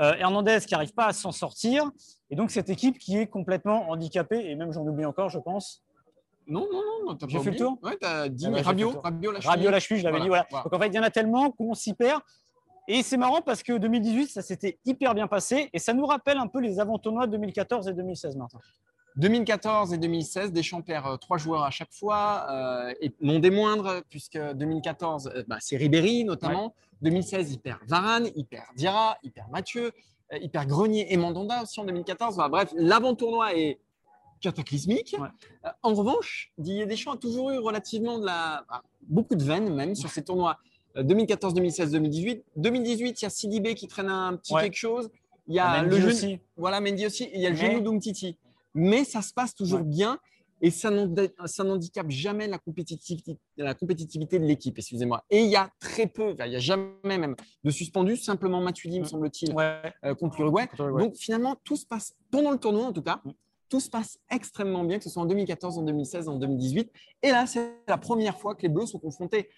Euh, 0.01 0.13
Hernandez 0.19 0.59
qui 0.67 0.75
n'arrive 0.75 0.93
pas 0.93 1.07
à 1.07 1.13
s'en 1.15 1.33
sortir 1.33 1.91
et 2.31 2.37
donc 2.37 2.51
cette 2.51 2.69
équipe 2.69 2.99
qui 2.99 3.17
est 3.17 3.27
complètement 3.27 3.91
handicapée 3.91 4.51
et 4.51 4.55
même 4.55 4.71
j'en 4.71 4.87
oublie 4.87 5.07
encore 5.07 5.31
je 5.31 5.39
pense. 5.39 5.83
Non, 6.47 6.67
non, 6.73 6.81
non, 7.07 7.19
J'ai 7.29 7.39
fait 7.41 7.51
le 7.51 7.57
tour 7.57 7.79
Ouais, 7.83 7.97
t'as 8.01 8.29
dit 8.29 8.47
Ah 8.47 8.51
bah, 8.51 8.57
j'ai 8.59 8.63
fait 8.63 8.69
Rabiot, 8.69 8.89
le 8.89 8.95
tour. 8.95 9.03
Rabiot, 9.03 9.33
la 9.33 9.41
cheville. 9.41 9.51
Rabiot 9.51 9.71
la 9.71 9.81
cheville, 9.81 9.99
je 10.01 10.05
l'avais 10.05 10.19
Voilà, 10.19 10.25
dit 10.25 10.29
voilà. 10.29 10.47
voilà. 10.51 10.65
Donc 10.65 10.73
en 10.75 10.79
fait 10.79 10.89
il 10.89 10.95
y 10.95 10.99
en 10.99 11.03
a 11.03 11.11
tellement 11.11 11.51
qu'on 11.51 11.75
s'y 11.75 11.95
perd 11.95 12.21
et 12.89 13.03
c'est 13.03 13.17
marrant 13.17 13.41
parce 13.43 13.63
que 13.63 13.77
2018 13.79 14.27
ça 14.29 14.43
s'était 14.43 14.79
hyper 14.85 15.15
bien 15.15 15.29
passé 15.29 15.71
et 15.73 15.79
ça 15.79 15.95
nous 15.95 16.07
rappelle 16.07 16.39
un 16.39 16.49
peu 16.49 16.61
les 16.61 16.81
avant-tournois 16.81 17.27
de 17.27 17.33
2014 17.33 17.89
et 17.89 17.93
2016 17.93 18.37
Martin. 18.37 18.59
2014 19.17 19.93
et 19.93 19.99
2016, 19.99 20.53
Deschamps 20.53 20.81
perd 20.81 21.07
euh, 21.07 21.17
trois 21.19 21.37
joueurs 21.37 21.65
à 21.65 21.71
chaque 21.71 21.93
fois, 21.93 22.47
euh, 22.51 22.95
et 23.03 23.13
non 23.21 23.41
des 23.41 23.51
moindres, 23.51 24.01
puisque 24.09 24.39
2014, 24.39 25.27
euh, 25.35 25.43
bah, 25.47 25.59
c'est 25.61 25.77
Ribéry 25.77 26.25
notamment. 26.25 26.75
2016, 27.03 27.53
il 27.53 27.59
perd 27.59 27.81
Varane, 27.87 28.29
il 28.37 28.47
perd 28.47 28.65
Diarra, 28.75 29.19
il 29.23 29.31
perd 29.33 29.51
Mathieu, 29.51 29.93
euh, 30.33 30.39
il 30.41 30.51
perd 30.51 30.67
Grenier 30.69 31.13
et 31.13 31.17
Mandanda 31.17 31.63
aussi 31.63 31.79
en 31.81 31.85
2014. 31.85 32.37
Bah, 32.37 32.49
bref, 32.49 32.73
l'avant-tournoi 32.75 33.55
est 33.55 33.79
cataclysmique. 34.43 35.17
Ouais. 35.19 35.29
Euh, 35.65 35.69
en 35.83 35.95
revanche, 35.95 36.53
Didier 36.59 36.85
Deschamps 36.87 37.13
a 37.13 37.17
toujours 37.17 37.51
eu 37.51 37.59
relativement 37.59 38.19
de 38.19 38.27
la, 38.27 38.65
bah, 38.69 38.83
beaucoup 39.09 39.35
de 39.37 39.43
veine 39.45 39.75
même 39.75 39.95
sur 39.95 40.11
ces 40.11 40.23
tournois. 40.23 40.59
Euh, 40.97 41.03
2014, 41.03 41.55
2016, 41.55 41.93
2018. 41.93 42.45
2018, 42.57 43.21
il 43.21 43.25
y 43.25 43.27
a 43.27 43.31
Sidibé 43.31 43.75
qui 43.75 43.89
traîne 43.89 44.11
un 44.11 44.37
petit 44.37 44.53
Ouais. 44.53 44.63
quelque 44.65 44.77
chose. 44.77 45.11
Il 45.49 45.55
y 45.55 45.59
a 45.59 45.83
Mendy 45.83 45.97
le 45.97 46.01
jeu, 46.03 46.09
aussi. 46.09 46.39
voilà, 46.57 46.81
Mendy 46.81 47.07
aussi. 47.07 47.29
Il 47.33 47.41
y 47.41 47.47
a 47.47 47.51
le 47.51 47.57
genou 47.57 47.81
d'Umtiti. 47.81 48.37
Mais 48.75 49.05
ça 49.05 49.23
se 49.23 49.33
passe 49.33 49.55
toujours 49.55 49.81
Ouais. 49.81 49.87
bien 49.87 50.19
et 50.65 50.71
ça 50.71 50.91
n'hand- 50.91 51.29
ça 51.47 51.65
n'handicape 51.65 52.09
jamais 52.11 52.47
la 52.47 52.59
compétitivité, 52.59 53.37
la 53.57 53.75
compétitivité 53.75 54.39
de 54.39 54.45
l'équipe, 54.45 54.79
excusez-moi. 54.79 55.25
Et 55.29 55.41
il 55.43 55.51
y 55.51 55.57
a 55.57 55.69
très 55.81 56.07
peu, 56.07 56.37
il 56.39 56.49
n'y 56.51 56.57
a 56.57 56.59
jamais 56.61 57.19
même 57.19 57.35
de 57.65 57.71
suspendus, 57.71 58.17
simplement 58.17 58.61
Matuidi, 58.61 59.01
me 59.01 59.05
Mm. 59.05 59.09
semble-t-il, 59.09 59.53
Ouais. 59.55 59.93
euh, 60.05 60.15
contre 60.15 60.39
l'Uruguay. 60.39 60.69
Contre 60.69 60.85
l'Uruguay. 60.85 61.05
Donc 61.07 61.17
finalement, 61.17 61.57
tout 61.65 61.77
se 61.77 61.85
passe, 61.85 62.15
pendant 62.31 62.53
le 62.53 62.59
tournoi 62.59 62.85
en 62.87 62.93
tout 62.93 63.03
cas, 63.03 63.21
Mm. 63.25 63.31
Tout 63.73 63.81
se 63.81 63.89
passe 63.89 64.19
extrêmement 64.31 64.85
bien, 64.85 64.99
que 64.99 65.05
ce 65.05 65.09
soit 65.09 65.23
en 65.23 65.25
2014, 65.25 65.79
en 65.79 65.83
2016, 65.83 66.29
en 66.29 66.37
2018. 66.37 66.93
Et 67.23 67.31
là, 67.31 67.47
c'est 67.47 67.73
la 67.89 67.97
première 67.97 68.39
fois 68.39 68.55
que 68.55 68.61
les 68.61 68.69
Bleus 68.69 68.85
sont 68.85 68.99
confrontés 68.99 69.49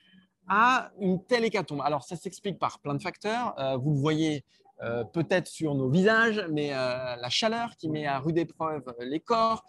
à 0.46 0.92
une 1.00 1.20
telle 1.24 1.44
hécatombe. 1.44 1.80
Alors, 1.84 2.04
ça 2.04 2.14
s'explique 2.14 2.60
par 2.60 2.78
plein 2.78 2.94
de 2.94 3.02
facteurs. 3.02 3.58
Euh, 3.58 3.76
vous 3.76 3.90
le 3.90 3.98
voyez 3.98 4.44
euh, 4.84 5.02
peut-être 5.02 5.48
sur 5.48 5.74
nos 5.74 5.88
visages, 5.88 6.46
mais 6.48 6.72
euh, 6.72 7.16
la 7.16 7.28
chaleur 7.28 7.74
qui 7.76 7.88
met 7.88 8.06
à 8.06 8.20
rude 8.20 8.38
épreuve 8.38 8.84
les 9.00 9.18
corps, 9.18 9.64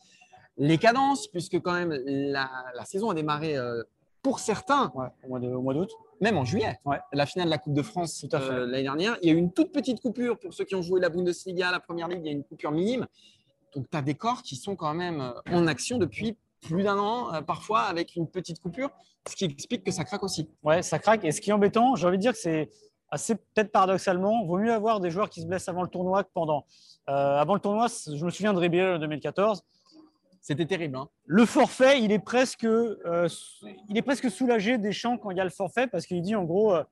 les 0.57 0.77
cadences, 0.77 1.27
puisque 1.27 1.59
quand 1.59 1.73
même 1.73 1.99
la, 2.05 2.47
la 2.75 2.85
saison 2.85 3.09
a 3.09 3.15
démarré 3.15 3.57
pour 4.25 4.39
certains, 4.39 4.91
Ouais, 4.95 5.07
au 5.23 5.61
mois 5.61 5.73
d'août. 5.75 5.91
même 6.19 6.35
en 6.35 6.45
juillet. 6.45 6.79
Ouais. 6.83 6.97
La 7.13 7.27
finale 7.27 7.45
de 7.45 7.51
la 7.51 7.59
Coupe 7.59 7.75
de 7.75 7.83
France 7.83 8.25
euh, 8.33 8.65
l'année 8.65 8.81
dernière, 8.81 9.17
il 9.21 9.29
y 9.29 9.31
a 9.31 9.35
eu 9.35 9.37
une 9.37 9.53
toute 9.53 9.71
petite 9.71 10.01
coupure 10.01 10.39
pour 10.39 10.51
ceux 10.51 10.65
qui 10.65 10.73
ont 10.73 10.81
joué 10.81 10.99
la 10.99 11.09
Bundesliga, 11.09 11.69
la 11.69 11.79
Première 11.79 12.07
Ligue, 12.07 12.21
il 12.23 12.25
y 12.25 12.29
a 12.29 12.31
une 12.31 12.43
coupure 12.43 12.71
minime. 12.71 13.05
Donc, 13.75 13.89
tu 13.91 13.97
as 13.97 14.01
des 14.01 14.15
corps 14.15 14.41
qui 14.41 14.55
sont 14.55 14.75
quand 14.75 14.93
même 14.93 15.21
euh, 15.21 15.31
en 15.51 15.67
action 15.67 15.97
depuis 15.97 16.37
plus 16.61 16.83
d'un 16.83 16.97
an, 16.97 17.33
euh, 17.33 17.41
parfois 17.41 17.81
avec 17.81 18.15
une 18.15 18.27
petite 18.27 18.59
coupure, 18.61 18.89
ce 19.29 19.35
qui 19.35 19.45
explique 19.45 19.83
que 19.83 19.91
ça 19.91 20.03
craque 20.03 20.23
aussi. 20.23 20.49
Ouais, 20.63 20.81
ça 20.81 20.97
craque. 20.99 21.23
Et 21.25 21.31
ce 21.31 21.41
qui 21.41 21.49
est 21.49 21.53
embêtant, 21.53 21.95
j'ai 21.95 22.07
envie 22.07 22.17
de 22.17 22.21
dire 22.21 22.31
que 22.33 22.39
c'est 22.39 22.69
assez 23.09 23.35
peut-être 23.35 23.71
paradoxalement, 23.71 24.45
vaut 24.45 24.57
mieux 24.57 24.73
avoir 24.73 24.99
des 24.99 25.11
joueurs 25.11 25.29
qui 25.29 25.41
se 25.41 25.45
blessent 25.45 25.69
avant 25.69 25.83
le 25.83 25.89
tournoi 25.89 26.23
que 26.23 26.29
pendant. 26.33 26.65
Euh, 27.09 27.37
avant 27.37 27.53
le 27.53 27.59
tournoi, 27.59 27.87
je 27.87 28.25
me 28.25 28.31
souviens 28.31 28.53
de 28.53 28.59
Ribéry 28.59 28.95
en 28.95 28.99
2014. 28.99 29.63
C'était 30.41 30.65
terrible. 30.65 30.95
hein. 30.95 31.09
Le 31.25 31.45
forfait, 31.45 32.01
il 32.01 32.11
est 32.11 32.19
presque, 32.19 32.65
euh, 32.65 33.27
il 33.89 33.97
est 33.97 34.01
presque 34.01 34.29
soulagé 34.29 34.77
des 34.77 34.91
champs 34.91 35.17
quand 35.17 35.31
il 35.31 35.37
y 35.37 35.39
a 35.39 35.43
le 35.43 35.49
forfait 35.49 35.87
parce 35.87 36.05
qu'il 36.05 36.21
dit 36.21 36.35
en 36.35 36.43
gros, 36.43 36.73
euh, 36.75 36.83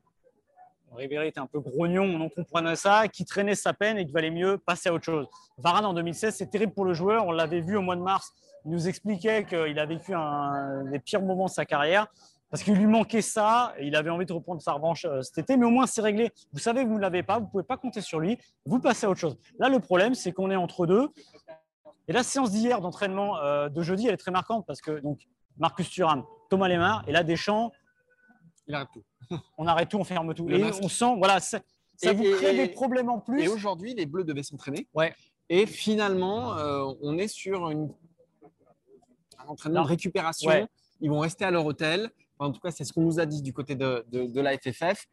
Ribéry 0.96 1.28
était 1.28 1.40
un 1.40 1.48
peu 1.48 1.60
grognon, 1.60 2.04
on 2.04 2.22
en 2.22 2.30
comprenait 2.30 2.76
ça, 2.76 3.08
qui 3.08 3.26
traînait 3.26 3.56
sa 3.56 3.74
peine 3.74 3.98
et 3.98 4.06
qu'il 4.06 4.14
valait 4.14 4.32
mieux 4.32 4.58
passer 4.58 4.90
à 4.90 4.94
autre 4.94 5.06
chose. 5.06 5.28
Varane 5.58 5.86
en 5.86 5.94
2016, 5.94 6.36
c'est 6.36 6.50
terrible 6.50 6.74
pour 6.74 6.86
le 6.86 6.94
joueur. 6.94 7.26
On 7.26 7.32
l'avait 7.32 7.62
vu 7.62 7.76
au 7.78 7.82
mois 7.82 7.96
de 7.96 8.02
mars. 8.02 8.34
Il 8.66 8.72
nous 8.72 8.88
expliquait 8.88 9.46
qu'il 9.46 9.78
a 9.80 9.86
vécu 9.86 10.14
un 10.14 10.86
des 10.86 11.00
pires 11.00 11.22
moments 11.22 11.46
de 11.46 11.52
sa 11.52 11.66
carrière 11.66 12.08
parce 12.54 12.62
qu'il 12.62 12.76
lui 12.76 12.86
manquait 12.86 13.24
ça, 13.24 13.74
il 13.82 13.96
avait 13.96 14.12
envie 14.12 14.28
de 14.28 14.34
reprendre 14.34 14.62
sa 14.62 14.74
revanche 14.74 15.06
euh, 15.06 15.24
cet 15.24 15.40
été, 15.40 15.58
mais 15.58 15.66
au 15.66 15.72
moins 15.72 15.88
c'est 15.88 16.04
réglé. 16.04 16.32
Vous 16.52 16.60
savez, 16.60 16.86
vous 16.86 16.98
ne 16.98 17.00
l'avez 17.00 17.24
pas, 17.24 17.40
vous 17.40 17.46
ne 17.46 17.50
pouvez 17.50 17.64
pas 17.64 17.78
compter 17.78 18.00
sur 18.00 18.20
lui, 18.20 18.38
vous 18.64 18.78
passez 18.80 19.08
à 19.08 19.10
autre 19.10 19.20
chose. 19.20 19.40
Là, 19.58 19.70
le 19.70 19.80
problème, 19.80 20.14
c'est 20.14 20.32
qu'on 20.32 20.52
est 20.52 20.56
entre 20.56 20.86
deux. 20.86 21.10
Et 22.08 22.14
la 22.14 22.22
séance 22.22 22.52
d'hier 22.52 22.80
d'entraînement 22.80 23.38
euh, 23.40 23.70
de 23.70 23.82
jeudi, 23.82 24.06
elle 24.06 24.14
est 24.14 24.18
très 24.18 24.30
marquante 24.30 24.68
parce 24.68 24.82
que 24.82 25.00
donc, 25.00 25.22
Marcus 25.58 25.90
Thuram, 25.90 26.26
Thomas 26.52 26.68
Lemar, 26.68 27.04
et 27.08 27.12
là, 27.12 27.24
Deschamps, 27.24 27.72
Il 28.68 28.76
arrête 28.76 28.90
tout. 28.94 29.04
on 29.58 29.68
arrête 29.68 29.90
tout, 29.90 29.98
on 29.98 30.04
ferme 30.04 30.34
tout. 30.34 30.48
Le 30.48 30.58
et 30.58 30.62
masque. 30.62 30.80
on 30.84 30.88
sent, 30.90 31.16
voilà, 31.18 31.40
ça, 31.40 31.60
ça 31.98 32.12
Et- 32.12 32.16
vous 32.16 32.24
crée 32.38 32.54
et- 32.56 32.68
des 32.68 32.74
problèmes 32.74 33.10
en 33.10 33.20
plus. 33.20 33.44
Et 33.44 33.48
aujourd'hui, 33.48 33.94
les 33.94 34.06
Bleus 34.06 34.24
devaient 34.24 34.44
s'entraîner. 34.44 34.88
Ouais. 34.94 35.14
Et 35.50 35.66
finalement, 35.66 36.58
euh, 36.58 36.86
on 37.02 37.18
est 37.18 37.28
sur 37.28 37.70
une... 37.70 37.94
un 39.40 39.46
entraînement 39.48 39.80
Non. 39.80 39.84
de 39.86 39.90
récupération. 39.90 40.50
Ouais. 40.50 40.68
Ils 41.02 41.10
vont 41.10 41.20
rester 41.20 41.44
à 41.46 41.52
leur 41.52 41.66
hôtel. 41.66 42.10
Enfin, 42.38 42.50
en 42.50 42.52
tout 42.54 42.62
cas, 42.62 42.72
c'est 42.72 42.84
ce 42.86 42.94
qu'on 42.94 43.02
nous 43.02 43.20
a 43.20 43.26
dit 43.26 43.42
du 43.42 43.54
côté 43.54 43.76
de, 43.76 44.06
de- 44.12 44.26
de 44.26 44.42
la 44.42 44.58
FFF. 44.58 45.08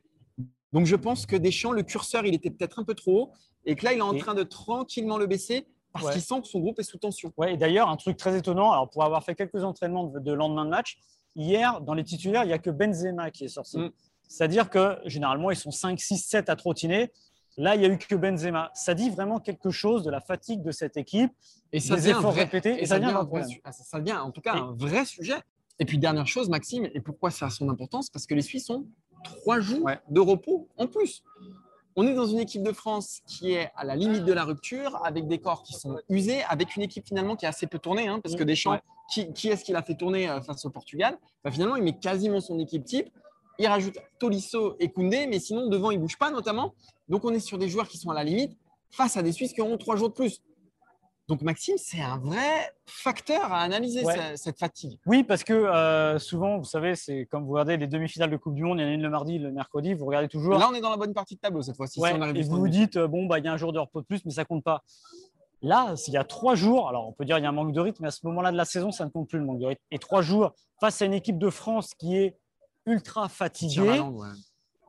Donc, 0.73 0.87
je 0.87 0.95
pense 0.97 1.26
que 1.26 1.35
Deschamps, 1.37 1.73
le 1.73 1.83
curseur, 1.83 2.25
il 2.26 2.35
était 2.35 2.50
peut-être 2.50 2.78
un 2.78 2.85
peu 2.85 2.95
trop 2.95 3.23
haut. 3.23 3.33
Et 3.64 3.75
que 3.75 3.85
là, 3.85 3.92
il 3.92 3.99
est 3.99 4.02
en 4.02 4.14
Et- 4.14 4.19
train 4.19 4.35
de 4.35 4.45
tranquillement 4.45 5.19
le 5.19 5.26
baisser 5.26 5.66
parce 5.92 6.07
Ouais. 6.07 6.12
qu'il 6.12 6.23
sent 6.23 6.40
que 6.42 6.47
son 6.47 6.61
groupe 6.61 6.78
est 6.78 6.85
sous 6.85 6.99
tension. 6.99 7.33
Ouais, 7.37 7.54
et 7.54 7.57
d'ailleurs, 7.57 7.88
un 7.88 7.97
truc 7.97 8.16
très 8.16 8.38
étonnant, 8.38 8.71
alors 8.71 8.88
pour 8.88 9.02
avoir 9.02 9.25
fait 9.25 9.35
quelques 9.35 9.64
entraînements 9.64 10.04
de, 10.04 10.21
de 10.21 10.33
lendemain 10.33 10.64
de 10.64 10.71
match, 10.71 10.99
hier, 11.37 11.81
dans 11.81 11.95
les 11.95 12.05
titulaires, 12.05 12.45
il 12.45 12.49
n'y 12.49 12.53
a 12.53 12.59
que 12.59 12.71
Benzema 12.71 13.31
qui 13.31 13.45
est 13.45 13.49
sorti. 13.49 13.79
Mm. 13.79 13.91
C'est-à-dire 14.29 14.71
que 14.71 14.99
généralement, 15.07 15.51
ils 15.51 15.57
sont 15.57 15.71
5, 15.71 15.99
6, 16.01 16.19
7 16.19 16.49
à 16.49 16.57
trottiner. 16.57 17.11
Là, 17.57 17.75
il 17.75 17.81
n'y 17.81 17.87
a 17.87 17.89
eu 17.89 17.99
que 17.99 18.15
Benzema. 18.15 18.71
Ça 18.75 18.95
dit 18.95 19.11
vraiment 19.11 19.41
quelque 19.41 19.71
chose 19.71 20.03
de 20.05 20.11
la 20.11 20.21
fatigue 20.21 20.63
de 20.63 20.71
cette 20.71 20.97
équipe, 20.97 21.33
Et 21.73 21.81
ça 21.81 21.97
des 21.97 22.09
efforts 22.11 22.33
vrai- 22.33 22.45
répétés, 22.45 22.81
et, 22.83 22.87
ça 22.87 22.97
devient 22.99 23.07
devient 23.09 23.17
un 23.17 23.21
un 23.21 23.23
vrai 23.25 23.29
problème. 23.41 23.49
su- 23.49 23.61
ah, 23.65 23.73
ça, 23.73 23.85
ça 23.85 23.99
devient 23.99 24.13
en 24.17 24.31
tout 24.31 24.41
cas 24.41 24.55
Et- 24.57 24.61
un 24.61 24.73
vrai 24.73 25.05
sujet. 25.05 25.37
Et 25.81 25.85
puis, 25.85 25.99
dernière 25.99 26.27
chose, 26.27 26.49
Maxime, 26.49 26.89
et 26.95 27.01
pourquoi 27.01 27.31
ça 27.31 27.47
a 27.47 27.51
son 27.51 27.69
importance? 27.71 28.09
Parce 28.11 28.27
que 28.27 28.35
les 28.35 28.43
Suisses 28.43 28.69
ont 28.71 28.87
trois 29.25 29.61
jours 29.61 29.83
Ouais. 29.85 29.99
de 30.09 30.21
repos 30.21 30.69
en 30.77 30.87
plus. 30.87 31.23
On 32.02 32.07
est 32.07 32.14
dans 32.14 32.25
une 32.25 32.38
équipe 32.38 32.62
de 32.62 32.73
France 32.73 33.21
qui 33.26 33.52
est 33.52 33.71
à 33.76 33.85
la 33.85 33.95
limite 33.95 34.25
de 34.25 34.33
la 34.33 34.45
rupture, 34.45 34.99
avec 35.04 35.28
des 35.28 35.37
corps 35.38 35.62
qui 35.62 35.75
sont 35.75 35.99
usés, 36.09 36.42
avec 36.49 36.75
une 36.75 36.80
équipe 36.80 37.07
finalement 37.07 37.37
qui 37.37 37.45
a 37.45 37.50
assez 37.50 37.66
peu 37.66 37.78
tourné, 37.78 38.09
hein, 38.09 38.21
parce 38.23 38.37
que 38.37 38.42
Mm, 38.42 38.47
Deschamps, 38.47 38.71
ouais. 38.73 38.80
qui, 39.12 39.30
qui 39.35 39.49
est-ce 39.49 39.62
qu'il 39.66 39.76
a 39.76 39.83
fait 39.83 39.95
tourner 39.97 40.26
euh, 40.26 40.40
face 40.40 40.64
au 40.64 40.71
Portugal? 40.71 41.19
Bah, 41.45 41.50
Finalement, 41.50 41.76
il 41.76 41.83
met 41.83 41.92
quasiment 41.99 42.40
son 42.40 42.59
équipe 42.59 42.87
type. 42.87 43.11
Il 43.59 43.66
rajoute 43.66 43.99
Tolisso 44.19 44.76
et 44.80 44.88
Koundé, 44.90 45.26
mais 45.26 45.40
sinon, 45.40 45.69
devant, 45.69 45.90
il 45.90 45.99
ne 45.99 46.00
bouge 46.04 46.16
pas 46.16 46.30
notamment. 46.30 46.73
Donc, 47.11 47.26
on 47.26 47.35
est 47.35 47.38
sur 47.38 47.59
des 47.59 47.69
joueurs 47.69 47.87
qui 47.87 47.99
sont 47.99 48.09
à 48.09 48.14
la 48.14 48.25
limite 48.25 48.57
face 48.90 49.19
à 49.19 49.23
des 49.23 49.33
Suisses 49.33 49.52
qui 49.52 49.61
auront 49.61 49.76
trois 49.76 49.97
jours 49.97 50.09
de 50.09 50.14
plus. 50.14 50.40
Donc, 51.31 51.43
Maxime, 51.43 51.77
c'est 51.79 52.01
un 52.01 52.19
vrai 52.19 52.75
facteur 52.87 53.53
à 53.53 53.61
analyser, 53.61 54.05
Ouais. 54.05 54.37
cette 54.37 54.59
fatigue. 54.59 54.99
Oui, 55.07 55.23
parce 55.23 55.45
que 55.45 55.53
euh, 55.53 56.19
souvent, 56.19 56.59
vous 56.59 56.65
savez, 56.65 56.97
c'est 56.97 57.27
comme 57.31 57.45
vous 57.45 57.53
regardez 57.53 57.77
les 57.77 57.87
demi-finales 57.87 58.31
de 58.31 58.37
Coupe 58.37 58.57
du 58.57 58.65
Monde, 58.65 58.81
il 58.81 58.83
y 58.83 58.85
en 58.85 58.89
a 58.89 58.93
une 58.95 59.03
le 59.03 59.11
mardi, 59.11 59.39
le 59.39 59.53
mercredi, 59.53 59.95
vous 59.95 60.07
regardez 60.07 60.27
toujours. 60.27 60.59
Là, 60.59 60.69
on 60.69 60.75
est 60.75 60.81
dans 60.81 60.91
la 60.91 60.97
bonne 60.97 61.15
partie 61.15 61.37
de 61.37 61.41
tableau 61.41 61.63
cette 61.63 61.77
fois-ci. 61.77 62.01
Ouais, 62.01 62.13
et 62.35 62.43
vous 62.43 62.59
vous 62.59 62.69
dites, 62.69 62.97
euh, 62.97 63.07
bon, 63.07 63.27
bah, 63.27 63.39
il 63.39 63.45
y 63.45 63.49
a 63.49 63.53
un 63.53 63.57
jour 63.57 63.73
de 63.73 63.79
repos 63.79 64.01
de 64.01 64.07
plus, 64.07 64.25
mais 64.25 64.33
ça 64.33 64.45
compte 64.45 64.65
pas. 64.65 64.83
Là, 65.63 65.95
s'il 65.95 66.15
y 66.15 66.17
a 66.17 66.25
trois 66.25 66.57
jours, 66.57 66.89
alors 66.89 67.07
on 67.07 67.13
peut 67.13 67.25
dire 67.25 67.37
qu'il 67.37 67.45
y 67.45 67.47
a 67.47 67.51
un 67.51 67.53
manque 67.53 67.73
de 67.73 67.81
rythme, 67.81 68.03
mais 68.03 68.09
à 68.09 68.11
ce 68.11 68.27
moment-là 68.27 68.51
de 68.51 68.57
la 68.57 68.65
saison, 68.65 68.91
ça 68.91 69.05
ne 69.05 69.11
compte 69.11 69.29
plus 69.29 69.39
le 69.39 69.45
manque 69.45 69.61
de 69.61 69.67
rythme. 69.67 69.83
Et 69.93 70.01
trois 70.01 70.23
jours 70.23 70.53
face 70.81 71.01
à 71.01 71.05
une 71.05 71.15
équipe 71.15 71.39
de 71.39 71.49
France 71.51 71.95
qui 71.95 72.17
est 72.17 72.41
ultra 72.87 73.29
fatiguée, 73.29 73.99
langue, 73.99 74.17
ouais. 74.19 74.29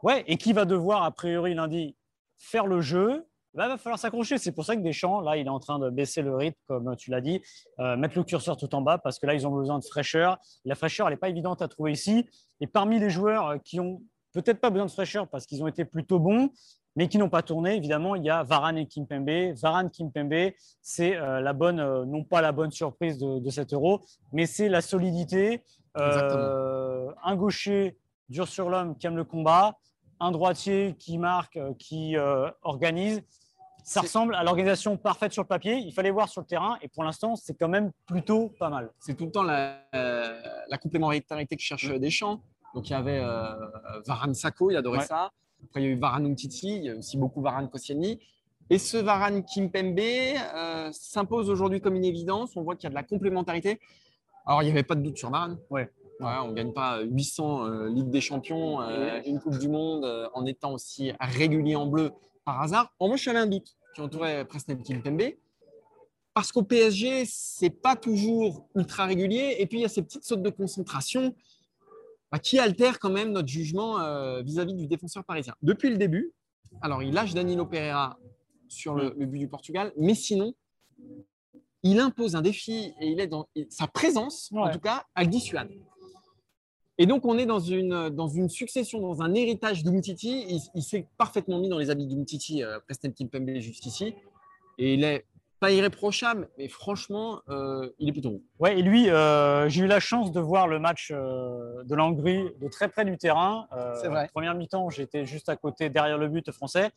ouais, 0.01 0.23
et 0.25 0.37
qui 0.37 0.53
va 0.53 0.65
devoir, 0.65 1.03
a 1.03 1.11
priori, 1.11 1.53
lundi, 1.53 1.95
faire 2.37 2.65
le 2.65 2.81
jeu, 2.81 3.27
bah, 3.53 3.67
va 3.67 3.77
falloir 3.77 3.99
s'accrocher. 3.99 4.37
C'est 4.37 4.51
pour 4.51 4.65
ça 4.65 4.75
que 4.75 4.81
Deschamps, 4.81 5.21
là, 5.21 5.37
il 5.37 5.45
est 5.45 5.49
en 5.49 5.59
train 5.59 5.79
de 5.79 5.89
baisser 5.89 6.21
le 6.21 6.35
rythme, 6.35 6.59
comme 6.67 6.95
tu 6.95 7.11
l'as 7.11 7.21
dit, 7.21 7.41
euh, 7.79 7.95
mettre 7.97 8.17
le 8.17 8.23
curseur 8.23 8.57
tout 8.57 8.73
en 8.75 8.81
bas, 8.81 8.97
parce 8.97 9.19
que 9.19 9.25
là, 9.25 9.33
ils 9.33 9.47
ont 9.47 9.51
besoin 9.51 9.79
de 9.79 9.83
fraîcheur. 9.83 10.37
La 10.65 10.75
fraîcheur, 10.75 11.07
elle 11.07 11.13
n'est 11.13 11.19
pas 11.19 11.29
évidente 11.29 11.61
à 11.61 11.67
trouver 11.67 11.91
ici. 11.91 12.25
Et 12.59 12.67
parmi 12.67 12.99
les 12.99 13.09
joueurs 13.09 13.47
euh, 13.47 13.57
qui 13.57 13.79
ont 13.79 14.01
peut-être 14.33 14.59
pas 14.59 14.69
besoin 14.69 14.85
de 14.85 14.91
fraîcheur 14.91 15.27
parce 15.27 15.45
qu'ils 15.45 15.61
ont 15.63 15.67
été 15.67 15.85
plutôt 15.85 16.19
bons, 16.19 16.49
mais 16.95 17.07
qui 17.07 17.17
n'ont 17.17 17.29
pas 17.29 17.41
tourné, 17.41 17.75
évidemment, 17.75 18.15
il 18.15 18.23
y 18.23 18.29
a 18.29 18.43
Varane 18.43 18.77
et 18.77 18.85
Kimpembe. 18.85 19.53
Varane, 19.61 19.89
Kimpembe, 19.89 20.51
c'est 20.81 21.15
euh, 21.15 21.39
la 21.39 21.53
bonne, 21.53 21.79
euh, 21.79 22.05
non 22.05 22.23
pas 22.23 22.41
la 22.41 22.51
bonne 22.51 22.71
surprise 22.71 23.17
de, 23.17 23.39
de 23.39 23.49
cet 23.49 23.73
euro, 23.73 24.01
mais 24.33 24.45
c'est 24.45 24.69
la 24.69 24.81
solidité. 24.81 25.63
Un 25.95 27.35
gaucher 27.35 27.97
dur 28.29 28.47
sur 28.47 28.69
l'homme 28.69 28.97
qui 28.97 29.07
aime 29.07 29.17
le 29.17 29.25
combat, 29.25 29.77
un 30.21 30.31
droitier 30.31 30.95
qui 30.97 31.17
marque, 31.17 31.59
qui 31.77 32.15
euh, 32.15 32.49
organise. 32.61 33.21
Ça 33.83 34.01
ressemble 34.01 34.35
à 34.35 34.43
l'organisation 34.43 34.97
parfaite 34.97 35.33
sur 35.33 35.43
le 35.43 35.47
papier. 35.47 35.75
Il 35.75 35.91
fallait 35.93 36.11
voir 36.11 36.29
sur 36.29 36.41
le 36.41 36.47
terrain 36.47 36.77
et 36.81 36.87
pour 36.87 37.03
l'instant, 37.03 37.35
c'est 37.35 37.53
quand 37.53 37.67
même 37.67 37.91
plutôt 38.05 38.49
pas 38.59 38.69
mal. 38.69 38.91
C'est 38.99 39.15
tout 39.15 39.25
le 39.25 39.31
temps 39.31 39.43
la, 39.43 39.79
euh, 39.95 40.41
la 40.69 40.77
complémentarité 40.77 41.55
que 41.55 41.61
cherche 41.61 41.89
Deschamps. 41.99 42.41
Donc, 42.75 42.89
il 42.89 42.93
y 42.93 42.95
avait 42.95 43.19
euh, 43.19 43.53
Varane 44.05 44.33
Sako, 44.33 44.71
il 44.71 44.77
adorait 44.77 44.99
Ouais. 44.99 45.05
ça. 45.05 45.31
Après, 45.65 45.81
il 45.81 45.85
y 45.85 45.87
a 45.87 45.91
eu 45.91 45.99
Varane 45.99 46.25
Umtiti, 46.25 46.75
il 46.77 46.83
y 46.85 46.89
a 46.89 46.95
aussi 46.95 47.17
beaucoup 47.17 47.41
Varane 47.41 47.69
Koscielny. 47.69 48.19
Et 48.69 48.77
ce 48.77 48.97
Varane 48.97 49.43
Kimpembe 49.43 49.99
euh, 49.99 50.89
s'impose 50.91 51.49
aujourd'hui 51.49 51.81
comme 51.81 51.95
une 51.95 52.05
évidence. 52.05 52.55
On 52.55 52.63
voit 52.63 52.75
qu'il 52.75 52.85
y 52.85 52.87
a 52.87 52.89
de 52.91 52.95
la 52.95 53.03
complémentarité. 53.03 53.79
Alors, 54.45 54.61
il 54.63 54.65
n'y 54.65 54.71
avait 54.71 54.83
pas 54.83 54.95
de 54.95 55.01
doute 55.01 55.17
sur 55.17 55.29
Varane. 55.29 55.57
Ouais. 55.69 55.91
Ouais, 56.21 56.35
on 56.43 56.49
ne 56.49 56.53
gagne 56.53 56.71
pas 56.71 57.01
800 57.01 57.65
euh, 57.65 57.89
Ligue 57.89 58.09
des 58.11 58.21
Champions, 58.21 58.79
euh, 58.81 59.19
une 59.25 59.39
Coupe 59.39 59.57
du 59.57 59.67
Monde 59.67 60.05
euh, 60.05 60.27
en 60.35 60.45
étant 60.45 60.71
aussi 60.73 61.11
régulier 61.19 61.75
en 61.75 61.87
bleu 61.87 62.11
par 62.45 62.61
hasard. 62.61 62.93
En 62.99 63.05
revanche, 63.05 63.23
j'avais 63.23 63.39
un 63.39 63.47
doute 63.47 63.75
qui 63.95 64.01
entourait 64.01 64.45
Presnel 64.45 64.81
Kimpembe. 64.81 65.33
Parce 66.33 66.51
qu'au 66.51 66.63
PSG, 66.63 67.25
c'est 67.25 67.69
pas 67.69 67.95
toujours 67.95 68.69
ultra 68.75 69.05
régulier. 69.05 69.57
Et 69.59 69.65
puis, 69.65 69.79
il 69.79 69.81
y 69.81 69.85
a 69.85 69.89
ces 69.89 70.01
petites 70.01 70.23
sautes 70.23 70.41
de 70.41 70.49
concentration 70.49 71.35
bah, 72.31 72.39
qui 72.39 72.57
altèrent 72.57 72.99
quand 72.99 73.09
même 73.09 73.33
notre 73.33 73.49
jugement 73.49 73.99
euh, 73.99 74.41
vis-à-vis 74.41 74.73
du 74.73 74.87
défenseur 74.87 75.25
parisien. 75.25 75.53
Depuis 75.61 75.89
le 75.89 75.97
début, 75.97 76.31
alors 76.81 77.03
il 77.03 77.13
lâche 77.13 77.33
Danilo 77.33 77.65
Pereira 77.65 78.17
sur 78.69 78.95
le, 78.95 79.13
le 79.17 79.25
but 79.25 79.39
du 79.39 79.49
Portugal, 79.49 79.91
mais 79.97 80.15
sinon, 80.15 80.53
il 81.83 81.99
impose 81.99 82.35
un 82.35 82.41
défi 82.41 82.93
et 83.01 83.07
il 83.07 83.19
est 83.19 83.27
dans 83.27 83.49
sa 83.69 83.87
présence, 83.87 84.49
en 84.53 84.69
tout 84.71 84.79
cas, 84.79 85.05
à 85.15 85.23
le 85.23 85.29
dissuade. 85.29 85.69
Et 86.97 87.05
donc, 87.05 87.25
on 87.25 87.37
est 87.37 87.45
dans 87.45 87.59
une, 87.59 88.09
dans 88.09 88.27
une 88.27 88.49
succession, 88.49 88.99
dans 88.99 89.21
un 89.21 89.33
héritage 89.33 89.83
d'Umtiti. 89.83 90.45
Il, 90.49 90.61
il 90.75 90.83
s'est 90.83 91.07
parfaitement 91.17 91.59
mis 91.59 91.69
dans 91.69 91.79
les 91.79 91.89
habits 91.89 92.05
d'Umtiti, 92.05 92.63
euh, 92.63 92.79
Preston 92.85 93.11
Kimpembe 93.11 93.59
jusqu'ici. 93.59 94.13
Et 94.77 94.93
il 94.93 95.03
est 95.03 95.25
pas 95.61 95.71
irréprochable, 95.71 96.49
mais 96.57 96.67
franchement, 96.67 97.39
euh, 97.49 97.87
il 97.99 98.09
est 98.09 98.11
plutôt 98.11 98.31
bon. 98.31 98.41
Ouais, 98.59 98.79
et 98.79 98.81
lui, 98.81 99.11
euh, 99.11 99.69
j'ai 99.69 99.83
eu 99.83 99.87
la 99.87 99.99
chance 99.99 100.31
de 100.31 100.39
voir 100.39 100.67
le 100.67 100.79
match 100.79 101.11
euh, 101.13 101.83
de 101.83 101.95
la 101.95 102.03
Hongrie 102.03 102.49
de 102.59 102.67
très 102.67 102.89
près 102.89 103.05
du 103.05 103.15
terrain. 103.15 103.67
Euh, 103.71 103.95
C'est 104.01 104.07
vrai. 104.07 104.27
Première 104.33 104.55
mi-temps, 104.55 104.89
j'étais 104.89 105.23
juste 105.23 105.49
à 105.49 105.55
côté, 105.55 105.91
derrière 105.91 106.17
le 106.17 106.29
but 106.29 106.51
français. 106.51 106.89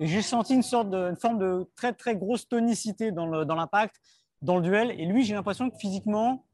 Et 0.00 0.06
j'ai 0.06 0.20
senti 0.20 0.54
une 0.54 0.62
sorte 0.62 0.90
de, 0.90 0.98
une 0.98 1.16
forme 1.16 1.38
de 1.38 1.66
très 1.76 1.94
très 1.94 2.14
grosse 2.14 2.46
tonicité 2.46 3.10
dans 3.10 3.26
l'impact, 3.26 3.96
dans, 4.42 4.56
le 4.56 4.62
duel. 4.62 4.90
Et 4.90 5.06
lui, 5.06 5.24
j'ai 5.24 5.32
l'impression 5.32 5.70
que 5.70 5.76
physiquement, 5.78 6.44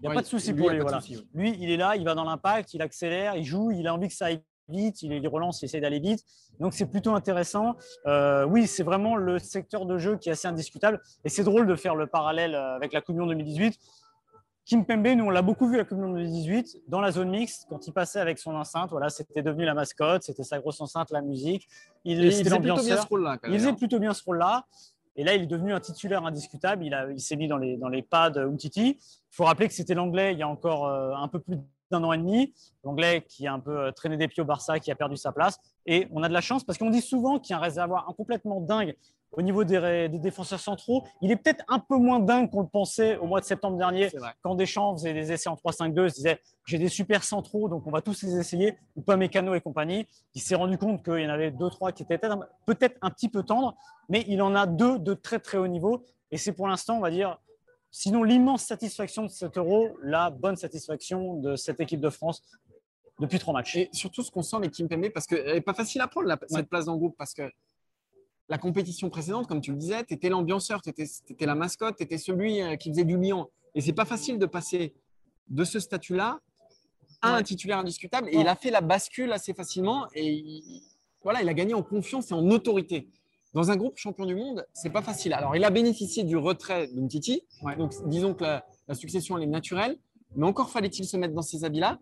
n'y 0.00 0.06
a 0.06 0.10
Ouais, 0.10 0.14
pas 0.16 0.22
de 0.22 0.26
souci 0.26 0.52
lui, 0.52 0.60
pour 0.60 0.70
il 0.70 0.76
lui. 0.76 0.82
Voilà. 0.82 1.00
souci. 1.00 1.26
Lui, 1.34 1.56
il 1.58 1.70
est 1.70 1.76
là, 1.76 1.96
il 1.96 2.04
va 2.04 2.14
dans 2.14 2.24
l'impact, 2.24 2.74
il 2.74 2.82
accélère, 2.82 3.36
il 3.36 3.44
joue, 3.44 3.70
il 3.70 3.86
a 3.86 3.94
envie 3.94 4.08
que 4.08 4.14
ça 4.14 4.26
aille 4.26 4.42
vite, 4.68 5.02
il, 5.02 5.12
il 5.12 5.28
relance, 5.28 5.62
il 5.62 5.66
essaie 5.66 5.80
d'aller 5.80 6.00
vite. 6.00 6.24
Donc 6.60 6.74
c'est 6.74 6.86
plutôt 6.86 7.14
intéressant. 7.14 7.76
Euh, 8.06 8.44
oui, 8.44 8.66
c'est 8.66 8.82
vraiment 8.82 9.16
le 9.16 9.38
secteur 9.38 9.86
de 9.86 9.98
jeu 9.98 10.16
qui 10.16 10.28
est 10.28 10.32
assez 10.32 10.48
indiscutable. 10.48 11.00
Et 11.24 11.28
c'est 11.28 11.44
drôle 11.44 11.66
de 11.66 11.74
faire 11.76 11.94
le 11.94 12.06
parallèle 12.06 12.54
euh, 12.54 12.76
avec 12.76 12.92
la 12.92 13.00
Coupe 13.00 13.14
du 13.14 13.20
Monde 13.20 13.30
2018. 13.30 13.78
Kim 14.64 14.84
Pembe, 14.84 15.06
nous 15.06 15.24
on 15.24 15.30
l'a 15.30 15.42
beaucoup 15.42 15.68
vu 15.68 15.76
à 15.76 15.78
la 15.78 15.84
Coupe 15.84 15.98
du 15.98 16.04
Monde 16.04 16.16
2018 16.16 16.82
dans 16.88 17.00
la 17.00 17.12
zone 17.12 17.30
mixte 17.30 17.66
quand 17.68 17.86
il 17.86 17.92
passait 17.92 18.18
avec 18.18 18.38
son 18.38 18.54
enceinte. 18.56 18.90
Voilà, 18.90 19.10
c'était 19.10 19.42
devenu 19.42 19.64
la 19.64 19.74
mascotte, 19.74 20.24
c'était 20.24 20.42
sa 20.42 20.58
grosse 20.58 20.80
enceinte, 20.80 21.10
la 21.12 21.22
musique. 21.22 21.68
Il, 22.04 22.18
il 22.24 22.32
faisait 22.32 22.42
plutôt 22.58 22.82
bien 22.82 22.96
ce 22.96 23.06
rôle-là. 23.06 23.38
quand 23.38 23.48
Il 23.48 23.58
faisait 23.58 23.70
hein. 23.70 23.74
plutôt 23.74 24.00
bien 24.00 24.12
ce 24.12 24.24
rôle-là. 24.24 24.64
Et 25.16 25.24
là, 25.24 25.34
il 25.34 25.42
est 25.42 25.46
devenu 25.46 25.72
un 25.72 25.80
titulaire 25.80 26.24
indiscutable. 26.24 26.84
Il, 26.84 27.20
s'est 27.20 27.36
mis 27.36 27.48
dans 27.48 27.56
les, 27.56 27.76
dans 27.76 27.90
pas 28.02 28.30
de 28.30 28.40
Umtiti. 28.40 28.98
Il 29.00 29.34
faut 29.34 29.44
rappeler 29.44 29.66
que 29.66 29.74
c'était 29.74 29.94
l'anglais 29.94 30.32
il 30.32 30.38
y 30.38 30.42
a 30.42 30.48
encore 30.48 30.86
euh, 30.86 31.14
un 31.14 31.28
peu 31.28 31.40
plus 31.40 31.56
d'un 31.90 32.02
an 32.04 32.12
et 32.12 32.18
demi. 32.18 32.52
L'anglais 32.84 33.24
qui 33.28 33.46
a 33.46 33.52
un 33.52 33.60
peu 33.60 33.78
euh, 33.78 33.92
traîné 33.92 34.16
des 34.16 34.28
pieds 34.28 34.42
au 34.42 34.46
Barça, 34.46 34.78
qui 34.78 34.90
a 34.90 34.94
perdu 34.94 35.16
sa 35.16 35.32
place. 35.32 35.58
Et 35.86 36.08
on 36.12 36.22
a 36.22 36.28
de 36.28 36.34
la 36.34 36.40
chance 36.40 36.64
parce 36.64 36.78
qu'on 36.78 36.90
dit 36.90 37.00
souvent 37.02 37.38
qu'il 37.38 37.52
y 37.52 37.54
a 37.54 37.58
un 37.58 37.62
réservoir 37.62 38.06
complètement 38.16 38.60
dingue 38.60 38.94
au 39.32 39.42
niveau 39.42 39.64
des, 39.64 40.08
des 40.08 40.18
défenseurs 40.18 40.60
centraux. 40.60 41.04
Il 41.20 41.30
est 41.30 41.36
peut-être 41.36 41.64
un 41.68 41.78
peu 41.78 41.96
moins 41.96 42.20
dingue 42.20 42.50
qu'on 42.50 42.62
le 42.62 42.68
pensait 42.68 43.16
au 43.18 43.26
mois 43.26 43.40
de 43.40 43.44
septembre 43.44 43.76
dernier 43.76 44.08
quand 44.42 44.54
Deschamps 44.54 44.94
faisait 44.96 45.12
des 45.12 45.30
essais 45.32 45.48
en 45.48 45.54
3-5-2, 45.56 46.04
il 46.04 46.10
se 46.10 46.14
disait 46.16 46.40
j'ai 46.64 46.78
des 46.78 46.88
super 46.88 47.22
centraux, 47.22 47.68
donc 47.68 47.86
on 47.86 47.90
va 47.90 48.00
tous 48.00 48.22
les 48.22 48.36
essayer, 48.38 48.78
ou 48.96 49.02
pas 49.02 49.16
Mécano 49.16 49.54
et 49.54 49.60
compagnie. 49.60 50.06
Il 50.34 50.40
s'est 50.40 50.54
rendu 50.54 50.78
compte 50.78 51.04
qu'il 51.04 51.18
y 51.20 51.26
en 51.26 51.30
avait 51.30 51.50
deux, 51.50 51.68
trois 51.70 51.92
qui 51.92 52.02
étaient 52.04 52.18
peut-être 52.18 52.32
un- 52.36 52.46
peut-être 52.66 52.96
un 53.02 53.10
petit 53.10 53.28
peu 53.28 53.42
tendres, 53.42 53.76
mais 54.08 54.24
il 54.28 54.40
en 54.42 54.54
a 54.54 54.64
deux 54.66 54.98
de 54.98 55.12
très 55.14 55.38
très 55.38 55.58
haut 55.58 55.66
niveau. 55.68 56.04
Et 56.30 56.38
c'est 56.38 56.52
pour 56.52 56.66
l'instant, 56.66 56.96
on 56.96 57.00
va 57.00 57.10
dire, 57.10 57.38
sinon 57.98 58.22
l'immense 58.22 58.62
satisfaction 58.64 59.22
de 59.22 59.28
cet 59.28 59.56
euro, 59.56 59.96
la 60.02 60.28
bonne 60.28 60.56
satisfaction 60.56 61.40
de 61.40 61.56
cette 61.56 61.80
équipe 61.80 62.00
de 62.00 62.10
France 62.10 62.42
depuis 63.20 63.38
trois 63.38 63.54
matchs. 63.54 63.76
Et 63.76 63.88
surtout, 63.92 64.22
ce 64.22 64.30
qu'on 64.30 64.42
sent 64.42 64.56
avec 64.56 64.72
Kimpembe, 64.72 65.08
parce 65.08 65.26
qu'elle 65.26 65.54
n'est 65.54 65.60
pas 65.62 65.72
facile 65.72 66.02
à 66.02 66.06
prendre 66.08 66.26
la- 66.28 66.38
cette 66.48 66.68
place 66.68 66.84
dans 66.84 66.92
le 66.92 66.98
groupe, 66.98 67.16
parce 67.16 67.32
que 67.32 67.50
la 68.50 68.58
compétition 68.58 69.08
précédente, 69.08 69.46
comme 69.46 69.62
tu 69.62 69.70
le 69.70 69.78
disais, 69.78 70.04
tu 70.04 70.12
étais 70.12 70.28
l'ambianceur, 70.28 70.82
tu 70.82 70.90
étais, 70.90 71.06
la 71.46 71.54
mascotte, 71.54 71.96
tu 71.96 72.02
étais 72.02 72.18
celui 72.18 72.60
euh, 72.60 72.76
qui 72.76 72.90
faisait 72.90 73.04
du 73.04 73.16
lion. 73.16 73.48
Et 73.74 73.80
c'est 73.80 73.94
pas 73.94 74.04
facile 74.04 74.38
de 74.38 74.44
passer 74.46 74.94
de 75.48 75.64
ce 75.64 75.80
statut-là 75.80 76.38
un 77.22 77.36
Ouais. 77.38 77.42
titulaire 77.44 77.78
indiscutable 77.78 78.28
et 78.30 78.36
Ouais. 78.36 78.42
il 78.42 78.48
a 78.48 78.56
fait 78.56 78.70
la 78.70 78.82
bascule 78.82 79.32
assez 79.32 79.54
facilement 79.54 80.06
et 80.14 80.26
il, 80.26 80.82
voilà, 81.22 81.40
il 81.40 81.48
a 81.48 81.54
gagné 81.54 81.72
en 81.72 81.82
confiance 81.82 82.30
et 82.30 82.34
en 82.34 82.46
autorité. 82.50 83.08
Dans 83.56 83.70
un 83.70 83.76
groupe 83.76 83.96
champion 83.96 84.26
du 84.26 84.34
monde, 84.34 84.66
c'est 84.74 84.90
pas 84.90 85.00
facile. 85.00 85.32
Alors, 85.32 85.56
il 85.56 85.64
a 85.64 85.70
bénéficié 85.70 86.24
du 86.24 86.36
retrait 86.36 86.88
d'Umtiti. 86.88 87.40
Ouais. 87.62 87.74
Donc, 87.74 87.94
disons 88.04 88.34
que 88.34 88.44
la, 88.44 88.66
la 88.86 88.94
succession 88.94 89.38
elle 89.38 89.44
est 89.44 89.46
naturelle, 89.46 89.96
mais 90.34 90.44
encore 90.44 90.68
fallait-il 90.68 91.06
se 91.06 91.16
mettre 91.16 91.32
dans 91.32 91.40
ces 91.40 91.64
habits-là. 91.64 91.98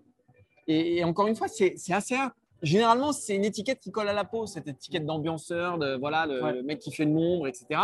Et, 0.67 0.97
et 0.97 1.05
encore 1.05 1.29
une 1.29 1.37
fois, 1.37 1.47
c'est 1.47 1.77
assez. 1.93 2.17
Généralement, 2.61 3.13
c'est 3.13 3.37
une 3.37 3.45
étiquette 3.45 3.79
qui 3.79 3.93
colle 3.93 4.09
à 4.09 4.13
la 4.13 4.25
peau, 4.25 4.47
cette 4.47 4.67
étiquette 4.67 5.07
d'ambianceur, 5.07 5.79
de 5.79 5.95
voilà, 5.97 6.27
le, 6.27 6.43
Ouais. 6.43 6.53
le 6.55 6.63
mec 6.65 6.81
qui 6.81 6.91
fait 6.91 7.07
de 7.07 7.13
l'ombre, 7.13 7.47
etc. 7.47 7.83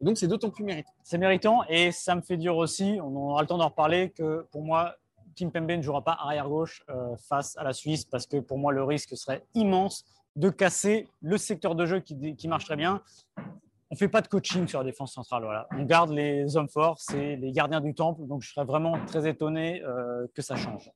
Et 0.00 0.04
donc, 0.04 0.18
c'est 0.18 0.26
d'autant 0.26 0.50
plus 0.50 0.64
méritant. 0.64 0.90
C'est 1.04 1.18
méritant 1.18 1.60
et 1.68 1.92
ça 1.92 2.16
me 2.16 2.20
fait 2.20 2.36
dire 2.36 2.56
aussi, 2.56 2.98
on 3.00 3.14
aura 3.14 3.42
le 3.42 3.46
temps 3.46 3.58
d'en 3.58 3.68
reparler, 3.68 4.10
que 4.10 4.44
pour 4.50 4.62
moi, 4.62 4.96
Kim 5.36 5.52
Pembe 5.52 5.70
ne 5.70 5.82
jouera 5.82 6.02
pas 6.02 6.16
arrière 6.18 6.48
gauche 6.48 6.82
euh, 6.90 7.14
face 7.28 7.56
à 7.58 7.62
la 7.62 7.72
Suisse 7.72 8.04
parce 8.06 8.26
que 8.26 8.38
pour 8.38 8.58
moi, 8.58 8.72
le 8.72 8.82
risque 8.82 9.16
serait 9.16 9.44
immense 9.54 10.04
de 10.36 10.50
casser 10.50 11.08
le 11.22 11.38
secteur 11.38 11.74
de 11.74 11.86
jeu 11.86 12.00
qui, 12.00 12.36
qui 12.36 12.48
marche 12.48 12.64
très 12.66 12.76
bien. 12.76 13.02
On 13.38 13.94
ne 13.94 13.96
fait 13.96 14.08
pas 14.08 14.20
de 14.20 14.28
coaching 14.28 14.66
sur 14.66 14.80
la 14.80 14.84
défense 14.84 15.14
centrale. 15.14 15.42
Voilà. 15.44 15.66
On 15.72 15.84
garde 15.84 16.10
les 16.10 16.56
hommes 16.56 16.68
forts, 16.68 16.98
c'est 17.00 17.36
les 17.36 17.52
gardiens 17.52 17.80
du 17.80 17.94
temple. 17.94 18.26
Donc 18.26 18.42
je 18.42 18.52
serais 18.52 18.66
vraiment 18.66 18.98
très 19.06 19.28
étonné 19.28 19.82
euh, 19.84 20.26
que 20.34 20.42
ça 20.42 20.56
change. 20.56 20.90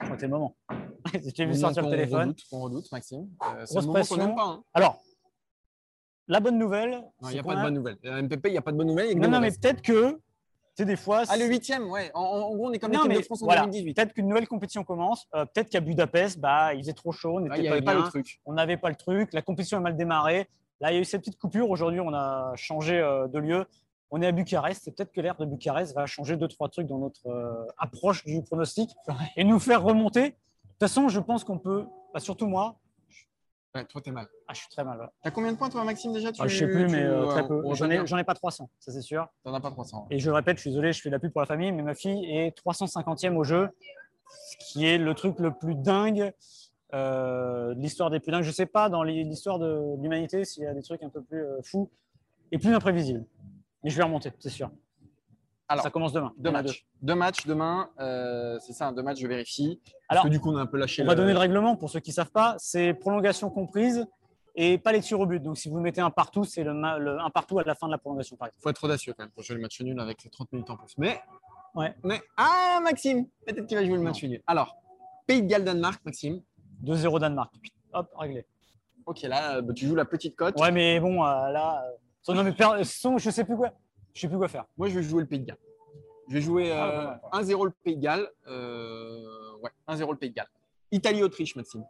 Je 0.00 0.04
crois 0.06 0.16
que 0.16 0.20
c'est 0.20 0.26
le 0.26 0.32
moment. 0.32 0.56
J'ai 1.36 1.44
vu 1.46 1.54
sortir 1.54 1.84
le 1.84 1.90
téléphone. 1.90 2.20
redoute, 2.30 2.42
qu'on 2.50 2.60
redoute, 2.60 2.90
Maxime. 2.90 3.28
Euh, 3.42 3.64
c'est 3.66 3.74
le 3.76 3.80
moment 3.82 3.86
qu'on 3.86 3.92
pression. 3.92 4.16
n'aime 4.16 4.34
pas. 4.34 4.44
hein. 4.46 4.64
Alors, 4.72 5.00
la 6.26 6.40
bonne 6.40 6.58
nouvelle, 6.58 7.02
Il 7.22 7.28
n'y 7.28 7.38
a 7.38 7.42
qu'on 7.42 7.48
pas 7.50 7.54
de 7.56 7.60
a- 7.60 7.62
bonne 7.64 7.74
nouvelle. 7.74 7.98
Euh, 8.06 8.22
MPP, 8.22 8.46
il 8.48 8.52
n'y 8.52 8.58
a 8.58 8.62
pas 8.62 8.72
de 8.72 8.76
bonne 8.78 8.86
nouvelle. 8.88 9.10
a 9.10 9.14
Non, 9.14 9.28
non, 9.28 9.40
mais 9.40 9.50
peut-être 9.50 9.82
que, 9.82 10.18
sais, 10.76 10.84
des 10.84 10.96
fois. 10.96 11.22
Ah, 11.28 11.36
le 11.36 11.46
huitième, 11.46 11.90
ouais. 11.90 12.10
En, 12.14 12.20
en 12.22 12.54
gros, 12.54 12.68
on 12.68 12.72
est 12.72 12.78
comme 12.78 12.90
Non, 12.92 13.00
l'équipe 13.02 13.12
mais 13.12 13.18
de 13.20 13.24
France 13.24 13.42
en 13.42 13.46
voilà, 13.46 13.62
2018. 13.62 13.94
Peut-être 13.94 14.12
qu'une 14.12 14.28
nouvelle 14.28 14.48
compétition 14.48 14.84
commence. 14.84 15.26
euh, 15.34 15.44
peut-être 15.44 15.70
qu'à 15.70 15.80
Budapest, 15.80 16.38
bah, 16.40 16.74
il 16.74 16.80
faisait 16.80 16.92
trop 16.92 17.12
chaud, 17.12 17.38
on 17.40 17.50
Ah, 17.50 17.56
Il 17.58 17.70
n'y 17.70 17.82
pas 17.82 17.94
le 17.94 18.02
truc. 18.02 18.40
on 18.46 18.54
n'avait 18.54 18.76
pas 18.76 18.88
le 18.88 18.96
truc. 18.96 19.32
La 19.32 19.42
compétition 19.42 19.78
a 19.78 19.80
mal 19.80 19.96
démarré. 19.96 20.48
Là, 20.80 20.90
il 20.90 20.94
y 20.94 20.98
a 20.98 21.00
eu 21.00 21.04
cette 21.04 21.20
petite 21.20 21.38
coupure. 21.38 21.70
Aujourd'hui, 21.70 22.00
on 22.00 22.12
a 22.12 22.52
changé 22.56 22.98
euh, 22.98 23.28
de 23.28 23.38
lieu. 23.38 23.66
On 24.10 24.20
est 24.22 24.26
à 24.26 24.32
Bucarest. 24.32 24.86
Et 24.88 24.90
peut-être 24.92 25.12
que 25.12 25.20
l'air 25.20 25.36
de 25.36 25.44
Bucarest 25.46 25.94
va 25.94 26.06
changer 26.06 26.36
deux, 26.36 26.48
trois 26.48 26.68
trucs 26.68 26.86
dans 26.86 26.98
notre 26.98 27.26
euh, 27.28 27.66
approche 27.78 28.24
du 28.24 28.42
pronostic 28.42 28.90
et 29.36 29.44
nous 29.44 29.58
faire 29.60 29.82
remonter. 29.82 30.22
De 30.22 30.28
toute 30.30 30.78
façon, 30.80 31.08
je 31.08 31.20
pense 31.20 31.44
qu'on 31.44 31.58
peut, 31.58 31.86
bah, 32.12 32.20
surtout 32.20 32.46
moi, 32.48 32.76
Ouais, 33.74 33.84
toi, 33.86 34.00
t'es 34.00 34.12
mal. 34.12 34.28
ah, 34.46 34.52
je 34.54 34.60
suis 34.60 34.68
très 34.68 34.84
mal. 34.84 35.00
ouais. 35.00 35.06
T'as 35.22 35.32
combien 35.32 35.50
de 35.52 35.56
points, 35.56 35.68
toi, 35.68 35.82
Maxime, 35.84 36.12
déjà 36.12 36.30
tu, 36.30 36.40
Ah, 36.42 36.46
je 36.46 36.56
sais 36.56 36.68
plus, 36.68 36.86
tu- 36.86 36.92
mais 36.92 37.02
euh, 37.02 37.26
très 37.26 37.46
peu. 37.46 37.60
J'en 37.72 37.90
ai, 37.90 38.20
ai 38.20 38.24
pas 38.24 38.34
300, 38.34 38.70
ça 38.78 38.92
c'est 38.92 39.00
sûr. 39.00 39.26
T'en 39.42 39.52
as 39.52 39.60
pas 39.60 39.70
300. 39.72 40.06
Et 40.10 40.20
je 40.20 40.30
le 40.30 40.34
répète, 40.36 40.58
je 40.58 40.60
suis 40.62 40.70
désolé, 40.70 40.92
je 40.92 41.00
fais 41.02 41.08
de 41.08 41.14
la 41.14 41.18
pub 41.18 41.32
pour 41.32 41.40
la 41.40 41.46
famille, 41.46 41.72
mais 41.72 41.82
ma 41.82 41.94
fille 41.94 42.24
est 42.30 42.56
350e 42.56 43.36
au 43.36 43.42
jeu, 43.42 43.68
ce 44.28 44.56
qui 44.72 44.86
est 44.86 44.96
le 44.98 45.12
truc 45.14 45.40
le 45.40 45.52
plus 45.52 45.74
dingue 45.74 46.32
euh, 46.92 47.74
de 47.74 47.80
l'histoire 47.80 48.10
des 48.10 48.20
plus 48.20 48.30
dingues. 48.30 48.44
Je 48.44 48.52
sais 48.52 48.66
pas 48.66 48.88
dans 48.88 49.02
l'histoire 49.02 49.58
de 49.58 49.96
l'humanité 50.00 50.44
s'il 50.44 50.62
y 50.62 50.66
a 50.66 50.74
des 50.74 50.82
trucs 50.82 51.02
un 51.02 51.08
peu 51.08 51.22
plus 51.22 51.42
euh, 51.44 51.60
fous 51.64 51.90
et 52.52 52.58
plus 52.58 52.72
imprévisibles. 52.72 53.24
Mais 53.82 53.90
je 53.90 53.96
vais 53.96 54.04
remonter, 54.04 54.32
c'est 54.38 54.50
sûr. 54.50 54.70
Alors, 55.68 55.82
ça 55.82 55.90
commence 55.90 56.12
demain. 56.12 56.32
Deux 56.36 56.50
Il 56.50 56.52
matchs. 56.52 56.86
Deux 57.00 57.14
matchs 57.14 57.46
demain. 57.46 57.88
euh, 58.00 58.58
c'est 58.60 58.72
ça, 58.74 58.92
deux 58.92 59.02
matchs, 59.02 59.20
je 59.20 59.26
vérifie. 59.26 59.80
Parce 59.84 59.94
Alors, 60.08 60.24
que 60.24 60.28
du 60.28 60.38
coup, 60.40 60.52
on 60.52 60.56
a 60.56 60.60
un 60.60 60.66
peu 60.66 60.76
lâché. 60.76 61.02
On 61.02 61.06
va 61.06 61.14
donner 61.14 61.32
le 61.32 61.38
règlement 61.38 61.76
pour 61.76 61.88
ceux 61.90 62.00
qui 62.00 62.10
ne 62.10 62.14
savent 62.14 62.30
pas. 62.30 62.54
C'est 62.58 62.92
prolongation 62.94 63.48
comprise 63.50 64.06
et 64.54 64.76
pas 64.78 64.92
les 64.92 65.00
tirs 65.00 65.18
au 65.20 65.26
but. 65.26 65.40
Donc 65.42 65.56
si 65.56 65.68
vous 65.68 65.80
mettez 65.80 66.00
un 66.02 66.10
partout, 66.10 66.44
c'est 66.44 66.62
le, 66.64 66.74
ma- 66.74 66.98
le 66.98 67.18
un 67.18 67.30
partout 67.30 67.58
à 67.58 67.64
la 67.64 67.74
fin 67.74 67.86
de 67.86 67.92
la 67.92 67.98
prolongation, 67.98 68.36
par 68.36 68.48
exemple. 68.48 68.62
faut 68.62 68.70
être 68.70 68.84
audacieux 68.84 69.14
quand 69.16 69.24
même 69.24 69.32
pour 69.32 69.42
jouer 69.42 69.56
le 69.56 69.62
match 69.62 69.80
nul 69.80 69.98
avec 69.98 70.22
les 70.22 70.30
30 70.30 70.52
minutes 70.52 70.70
en 70.70 70.76
plus. 70.76 70.94
Mais, 70.98 71.20
Ouais. 71.74 71.94
mais 72.04 72.20
ah 72.36 72.78
Maxime, 72.82 73.26
peut-être 73.46 73.66
qu'il 73.66 73.76
va 73.76 73.84
jouer 73.84 73.96
le 73.96 74.02
match 74.02 74.22
nul. 74.22 74.40
Alors, 74.46 74.76
Pays 75.26 75.42
de 75.42 75.48
Galles 75.48 75.64
Danemark, 75.64 76.00
Maxime. 76.04 76.40
2-0 76.84 77.18
Danemark. 77.18 77.52
Hop, 77.94 78.08
réglé. 78.16 78.46
Ok, 79.06 79.22
là, 79.22 79.56
euh, 79.56 79.72
tu 79.72 79.86
joues 79.86 79.94
la 79.96 80.04
petite 80.04 80.36
cote. 80.36 80.60
Ouais, 80.60 80.70
mais 80.70 81.00
bon, 81.00 81.24
euh, 81.24 81.50
là, 81.50 81.82
son- 82.22 82.34
non, 82.34 82.44
mais 82.44 82.52
per- 82.52 82.84
son- 82.84 83.16
je 83.18 83.30
sais 83.30 83.44
plus 83.44 83.56
quoi. 83.56 83.70
Je 84.14 84.20
sais 84.20 84.28
plus 84.28 84.38
quoi 84.38 84.48
faire. 84.48 84.64
Moi, 84.76 84.88
je 84.88 84.94
vais 84.98 85.02
jouer 85.02 85.22
le 85.22 85.28
Pays 85.28 85.40
de 85.40 85.46
Galles. 85.46 85.58
Je 86.28 86.34
vais 86.34 86.40
jouer 86.40 86.70
euh, 86.72 86.76
Ah, 87.32 87.40
ouais, 87.42 87.42
1-0 87.42 87.64
le 87.66 87.70
Pays 87.82 87.96
de 87.96 88.02
Galles. 88.02 88.28
Euh, 88.46 89.20
ouais, 89.62 89.70
1-0 89.88 90.10
le 90.12 90.16
Pays 90.16 90.30
de 90.30 90.34
Galles. 90.34 90.48
Italie-Autriche, 90.92 91.56
Maxime. 91.56 91.84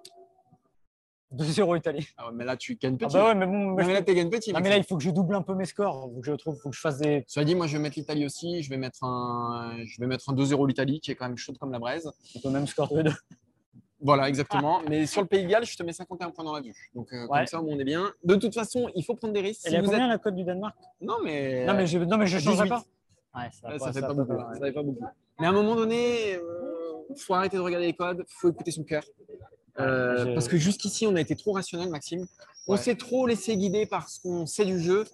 2-0 1.35 1.77
Italie. 1.79 2.07
Ah 2.17 2.27
ouais, 2.29 2.33
mais 2.35 2.45
là, 2.45 2.57
tu 2.57 2.77
gagnes 2.77 2.97
Ah 3.03 3.07
petit. 3.07 3.15
bah 3.17 3.27
ouais, 3.29 3.35
mais 3.35 3.47
bon, 3.47 3.73
mais 3.75 3.93
là, 3.93 4.03
tu 4.03 4.15
gagnes 4.15 4.31
petit. 4.31 4.53
Non, 4.53 4.61
mais 4.61 4.71
là, 4.71 4.77
il 4.77 4.85
faut 4.85 4.97
que 4.97 5.03
je 5.03 5.11
double 5.11 5.35
un 5.35 5.43
peu 5.43 5.55
mes 5.55 5.65
scores. 5.65 6.09
Faut 6.15 6.21
que 6.21 6.27
je 6.27 6.33
trouve, 6.33 6.57
faut 6.57 6.71
que 6.71 6.77
je 6.77 6.81
fasse 6.81 6.99
des. 6.99 7.25
Cela 7.27 7.45
dit, 7.45 7.55
moi, 7.55 7.67
je 7.67 7.77
vais 7.77 7.83
mettre 7.83 7.99
l'Italie 7.99 8.25
aussi. 8.25 8.63
Je 8.63 8.71
vais 8.71 8.77
mettre 8.77 9.03
un, 9.05 9.77
je 9.85 10.01
vais 10.01 10.07
mettre 10.07 10.31
un 10.31 10.35
2-0 10.35 10.67
l'Italie, 10.69 11.01
qui 11.01 11.11
est 11.11 11.17
quand 11.17 11.27
même 11.27 11.37
chaude 11.37 11.59
comme 11.59 11.73
la 11.73 11.79
braise. 11.79 12.07
un 12.07 12.41
peu 12.41 12.51
même 12.51 12.67
score 12.67 12.89
les 12.97 13.03
deux. 13.03 13.13
Voilà, 14.05 14.29
exactement. 14.29 14.81
Mais 14.89 15.07
sur 15.07 15.23
le 15.23 15.27
Pays 15.27 15.43
de 15.45 15.49
Galles, 15.49 15.65
je 15.65 15.77
te 15.77 15.83
mets 15.83 15.93
51 15.95 16.31
points 16.31 16.45
dans 16.45 16.55
la 16.55 16.61
vue. 16.61 16.91
Donc, 16.95 17.13
euh, 17.13 17.27
comme 17.27 17.37
Ouais. 17.37 17.47
ça, 17.47 17.61
on 17.61 17.79
est 17.79 17.85
bien. 17.85 18.13
De 18.23 18.37
toute 18.37 18.55
façon, 18.55 18.89
il 18.95 19.03
faut 19.05 19.15
prendre 19.15 19.33
des 19.33 19.41
risques. 19.41 19.63
Elle 19.65 19.71
Si 19.71 19.75
est 19.77 19.79
à 19.79 19.83
vous 19.83 19.91
combien 19.91 20.05
êtes- 20.05 20.11
la 20.11 20.19
cote 20.19 20.35
du 20.37 20.45
Danemark? 20.45 20.77
Non, 21.01 21.17
mais. 21.25 21.65
Non, 21.67 21.75
mais 21.75 21.87
je, 21.87 21.99
non, 21.99 22.19
mais 22.19 22.27
je 22.27 22.39
changerai 22.39 22.69
18. 22.69 22.69
pas. 22.69 22.85
Ouais, 23.41 23.49
ça, 23.51 23.69
Ouais, 23.69 23.79
ça 23.79 23.87
fait 23.93 24.01
ça 24.01 24.07
pas 24.07 24.13
va 24.13 24.25
beaucoup. 24.25 24.39
Ça 24.55 24.61
fait 24.61 24.73
pas 24.73 24.83
beaucoup. 24.83 25.05
Mais 25.41 25.47
à 25.47 25.51
un 25.51 25.53
moment 25.53 25.75
donné, 25.75 26.39
il 27.11 27.17
faut 27.19 27.35
arrêter 27.35 27.57
de 27.57 27.63
regarder 27.63 27.87
les 27.87 27.95
codes, 27.95 28.25
faut 28.29 28.51
écouter 28.51 28.71
son 28.71 28.85
cœur. 28.85 29.03
Euh, 29.81 30.35
parce 30.35 30.47
que 30.49 30.57
jusqu'ici, 30.57 31.07
on 31.07 31.17
a 31.17 31.21
été 31.21 31.35
trop 31.35 31.53
rationnel, 31.53 31.89
Maxime. 31.89 32.27
On 32.69 32.73
Ouais. 32.73 32.79
s'est 32.79 32.95
trop 32.97 33.27
laissé 33.27 33.57
guider 33.57 33.87
par 33.87 34.09
ce 34.09 34.21
qu'on 34.21 34.47
sait 34.47 34.65
du 34.65 34.79
jeu. 34.81 35.05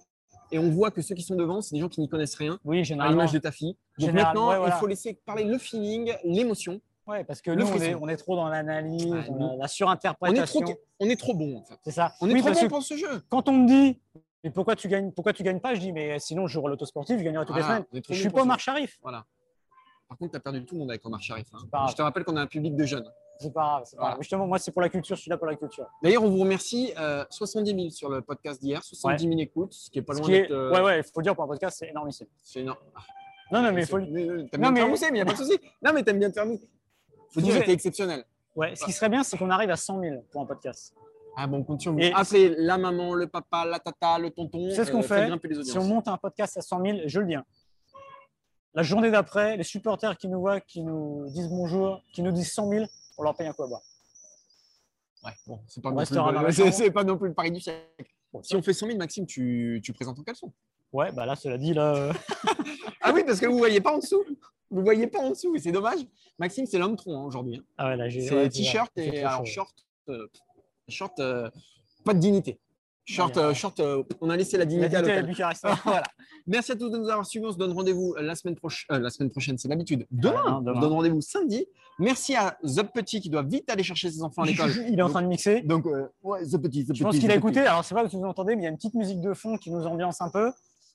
Et 0.53 0.59
on 0.59 0.69
voit 0.69 0.91
que 0.91 1.01
ceux 1.01 1.15
qui 1.15 1.23
sont 1.23 1.35
devant, 1.35 1.61
c'est 1.61 1.75
des 1.75 1.81
gens 1.81 1.87
qui 1.87 2.01
n'y 2.01 2.09
connaissent 2.09 2.35
rien, 2.35 2.59
Oui, 2.65 2.81
à 2.81 2.83
généralement. 2.83 3.13
l'image 3.21 3.31
de 3.31 3.39
ta 3.39 3.51
fille. 3.53 3.77
Donc 3.97 4.09
Général- 4.09 4.33
maintenant, 4.35 4.49
ouais, 4.49 4.57
voilà. 4.57 4.75
il 4.75 4.79
faut 4.79 4.87
laisser 4.87 5.13
parler 5.25 5.45
le 5.45 5.57
feeling, 5.57 6.13
l'émotion. 6.25 6.81
Ouais, 7.07 7.23
parce 7.23 7.41
que 7.41 7.51
nous, 7.51 7.65
on 7.67 7.81
est, 7.81 7.95
on 7.95 8.07
est 8.07 8.17
trop 8.17 8.35
dans 8.35 8.47
l'analyse, 8.47 9.05
nous- 9.07 9.13
la, 9.13 9.21
la 9.21 9.31
On 9.31 9.63
est, 9.63 9.67
surinterprétation. 9.67 10.61
trop, 10.61 10.73
on 10.99 11.09
est 11.09 11.15
trop 11.19 11.33
bon, 11.33 11.57
en 11.57 11.63
fait. 11.63 11.77
C'est 11.83 11.91
ça. 11.91 12.13
On 12.21 12.29
est 12.29 12.33
Oui, 12.33 12.39
trop 12.41 12.49
parce 12.49 12.61
bon 12.61 12.67
pour 12.69 12.83
ce 12.83 12.95
jeu. 12.95 13.21
quand 13.29 13.49
on 13.49 13.53
me 13.53 13.67
dit, 13.67 13.99
mais 14.43 14.51
pourquoi 14.51 14.75
tu 14.75 14.87
gagnes, 14.87 15.11
pourquoi 15.11 15.33
tu 15.33 15.43
gagnes 15.43 15.59
pas? 15.59 15.73
Je 15.73 15.79
dis, 15.79 15.91
mais 15.91 16.19
sinon, 16.19 16.47
je 16.47 16.53
joue 16.53 16.67
l'autosportif, 16.67 17.17
je 17.17 17.23
gagnerai 17.23 17.45
toutes 17.45 17.55
Voilà, 17.57 17.67
les 17.67 17.73
est 17.73 17.75
semaines. 17.89 18.01
trop 18.03 18.13
Je 18.13 18.19
suis 18.19 18.29
pas 18.29 18.41
Omar 18.43 18.59
Sharif. 18.59 18.97
Voilà. 19.01 19.25
Par 20.07 20.17
contre, 20.17 20.31
tu 20.31 20.37
as 20.37 20.41
perdu 20.41 20.63
tout 20.65 20.75
le 20.75 20.79
monde 20.81 20.89
avec 20.91 21.05
Omar 21.05 21.21
Sharif. 21.21 21.47
hein. 21.53 21.87
Je 21.89 21.95
te 21.95 22.01
rappelle 22.01 22.23
qu'on 22.23 22.35
a 22.37 22.41
un 22.41 22.47
public 22.47 22.75
de 22.75 22.85
jeunes. 22.85 23.09
C'est 23.39 23.51
pas 23.51 23.61
grave. 23.61 23.83
c'est 23.85 23.95
pas 23.95 24.01
Voilà. 24.03 24.13
grave. 24.13 24.21
Justement, 24.21 24.45
moi, 24.47 24.59
c'est 24.59 24.71
pour 24.71 24.81
la 24.83 24.89
culture. 24.89 25.15
Je 25.15 25.21
suis 25.21 25.29
là 25.31 25.37
pour 25.37 25.47
la 25.47 25.55
culture. 25.55 25.87
D'ailleurs, 26.03 26.23
on 26.23 26.29
vous 26.29 26.37
remercie. 26.41 26.93
euh, 26.99 27.25
70 27.31 27.71
000 27.75 27.89
sur 27.89 28.09
le 28.09 28.21
podcast 28.21 28.61
d'hier, 28.61 28.83
70 28.83 29.27
000 29.27 29.39
écoutes, 29.39 29.73
ce 29.73 29.89
qui 29.89 29.97
est 29.99 30.01
pas 30.03 30.13
loin 30.13 30.21
qui 30.21 30.33
est, 30.35 30.41
d'être. 30.43 30.51
euh, 30.51 30.71
ouais, 30.73 30.81
ouais, 30.81 30.99
il 30.99 31.03
faut 31.03 31.21
dire 31.23 31.33
pour 31.33 31.45
un 31.45 31.47
podcast, 31.47 31.77
c'est 31.79 31.89
énormissime. 31.89 32.27
C'est 32.43 32.59
énorme. 32.59 32.77
Non, 33.51 33.61
non, 33.63 33.71
mais 33.71 33.81
il 33.81 33.87
faut. 33.87 33.99
T'aimes 33.99 34.13
bien 34.15 34.47
te 34.47 34.59
faire 34.59 34.71
mais- 34.71 34.87
mousser, 34.87 35.05
mais 35.11 35.11
il 35.11 35.13
n'y 35.15 35.21
a 35.21 35.25
pas 35.25 35.33
de 35.33 35.37
souci. 35.37 35.59
Non, 35.83 35.91
mais 35.93 36.03
t'aimes 36.03 36.19
bien 36.19 36.29
te 36.29 36.35
faire 36.35 36.45
mousser. 36.45 36.69
Faut 37.33 37.41
dire 37.41 37.59
que 37.59 37.65
t'es 37.65 37.73
exceptionnel. 37.73 38.25
Ouais, 38.55 38.75
ce 38.75 38.83
qui 38.85 38.91
serait 38.91 39.09
bien, 39.09 39.23
c'est 39.23 39.37
qu'on 39.37 39.49
arrive 39.49 39.69
à 39.69 39.77
100 39.77 40.01
000 40.01 40.25
pour 40.31 40.41
un 40.41 40.45
podcast. 40.45 40.93
Ah 41.37 41.47
bon, 41.47 41.63
vous. 41.65 41.99
Et- 41.99 42.11
Appelez 42.13 42.53
la 42.57 42.77
maman, 42.77 43.13
le 43.13 43.27
papa, 43.27 43.65
la 43.65 43.79
tata, 43.79 44.19
le 44.19 44.31
tonton. 44.31 44.69
C'est 44.71 44.83
ce 44.83 44.91
qu'on 44.91 44.99
euh, 44.99 45.03
fait. 45.03 45.27
grimper 45.27 45.47
les 45.47 45.63
Si 45.63 45.77
on 45.77 45.85
monte 45.85 46.09
un 46.09 46.17
podcast 46.17 46.57
à 46.57 46.61
100 46.61 46.83
000, 46.83 46.97
je 47.05 47.19
le 47.21 47.25
dis. 47.25 47.35
hein. 47.35 47.45
La 48.73 48.83
journée 48.83 49.11
d'après, 49.11 49.55
les 49.57 49.63
supporters 49.63 50.17
qui 50.17 50.27
nous 50.27 50.39
voient, 50.39 50.59
qui 50.61 50.81
nous 50.81 51.25
disent 51.29 51.49
bonjour, 51.49 52.01
qui 52.13 52.21
nous 52.21 52.31
disent 52.31 52.51
100 52.53 52.69
000, 52.69 52.85
on 53.17 53.23
leur 53.23 53.35
paye 53.35 53.47
un 53.47 53.53
coup 53.53 53.63
à 53.63 53.67
boire. 53.67 53.81
Ouais, 55.23 55.31
bon, 55.47 55.59
c'est 55.67 55.81
pas, 55.81 55.91
pas 56.93 57.03
non 57.03 57.17
plus 57.17 57.29
le 57.29 57.33
pari 57.33 57.51
du 57.51 57.59
siècle. 57.61 57.85
Bon, 58.33 58.41
Si 58.43 58.55
on 58.55 58.61
fait 58.61 58.73
100 58.73 58.87
000, 58.87 58.97
Maxime, 58.97 59.25
tu, 59.25 59.79
tu 59.83 59.93
présentes 59.93 60.19
en 60.19 60.23
caleçon. 60.23 60.51
Ouais, 60.91 61.11
bah 61.11 61.25
là, 61.25 61.35
cela 61.35 61.57
dit, 61.57 61.73
là. 61.73 61.95
euh, 61.95 62.13
Ah 63.01 63.11
oui, 63.13 63.23
parce 63.25 63.39
que 63.39 63.45
vous 63.45 63.57
voyez 63.57 63.79
pas 63.81 63.93
en 63.93 63.99
dessous. 63.99 64.23
Vous 64.71 64.81
voyez 64.81 65.07
pas 65.07 65.19
en 65.19 65.29
dessous, 65.31 65.53
et 65.55 65.59
c'est 65.59 65.71
dommage. 65.71 65.99
Maxime, 66.39 66.65
c'est 66.65 66.79
l'homme 66.79 66.95
tronc 66.95 67.13
hein, 67.21 67.25
aujourd'hui. 67.25 67.57
hein. 67.57 67.63
Ah 67.77 67.89
ouais, 67.89 67.97
là, 67.97 68.09
j'ai. 68.09 68.21
C'est 68.21 68.35
ouais, 68.35 68.49
t-shirt 68.49 68.91
et 68.97 69.19
alors 69.23 69.45
short, 69.45 69.85
euh, 70.09 70.27
short, 70.87 71.19
euh, 71.19 71.49
pas 72.05 72.13
de 72.13 72.19
dignité. 72.19 72.59
Short, 73.03 73.35
Ouais, 73.35 73.41
euh, 73.43 73.53
short, 73.53 73.79
euh, 73.79 74.03
on 74.21 74.29
a 74.29 74.37
laissé 74.37 74.57
la 74.57 74.65
dignité 74.65 74.95
à 74.95 75.01
l'hôtel. 75.01 75.33
Voilà. 75.83 76.03
Merci 76.47 76.71
à 76.71 76.75
tous 76.75 76.89
de 76.89 76.97
nous 76.97 77.09
avoir 77.09 77.25
suivis. 77.25 77.45
On 77.47 77.51
se 77.51 77.57
donne 77.57 77.71
rendez-vous 77.73 78.15
la 78.19 78.35
semaine 78.35 78.55
prochaine. 78.55 78.85
la 79.01 79.09
semaine 79.09 79.29
prochaine, 79.31 79.57
c'est 79.57 79.67
l'habitude. 79.67 80.05
Demain, 80.11 80.35
Ouais, 80.43 80.49
non, 80.51 80.57
on 80.57 80.61
demain. 80.61 80.75
se 80.75 80.81
donne 80.81 80.93
rendez-vous 80.93 81.21
samedi. 81.21 81.65
Merci 81.99 82.35
à 82.35 82.57
The 82.63 82.83
Petit 82.83 83.19
qui 83.19 83.29
doit 83.29 83.43
vite 83.43 83.69
aller 83.69 83.83
chercher 83.83 84.09
ses 84.11 84.21
enfants 84.23 84.43
à 84.43 84.45
l'école. 84.45 84.69
Il 84.87 84.97
est 84.99 85.01
en 85.01 85.09
train 85.09 85.23
de 85.23 85.27
mixer. 85.27 85.61
Donc, 85.61 85.85
ouais, 86.23 86.45
The 86.45 86.57
Petit, 86.57 86.85
The 86.85 86.95
Je 86.95 87.03
pense 87.03 87.17
qu'il 87.17 87.29
a 87.31 87.35
écouté. 87.35 87.59
Alors, 87.61 87.83
c'est 87.83 87.95
pas 87.95 88.07
que 88.07 88.15
vous 88.15 88.23
entendez, 88.23 88.55
mais 88.55 88.61
il 88.61 88.65
y 88.65 88.67
a 88.67 88.71
une 88.71 88.77
petite 88.77 88.93
musique 88.95 89.19
de 89.19 89.33
fond 89.33 89.57
qui 89.57 89.71
nous 89.71 89.85
ambiance 89.85 90.21
un 90.21 90.29
peu. 90.29 90.51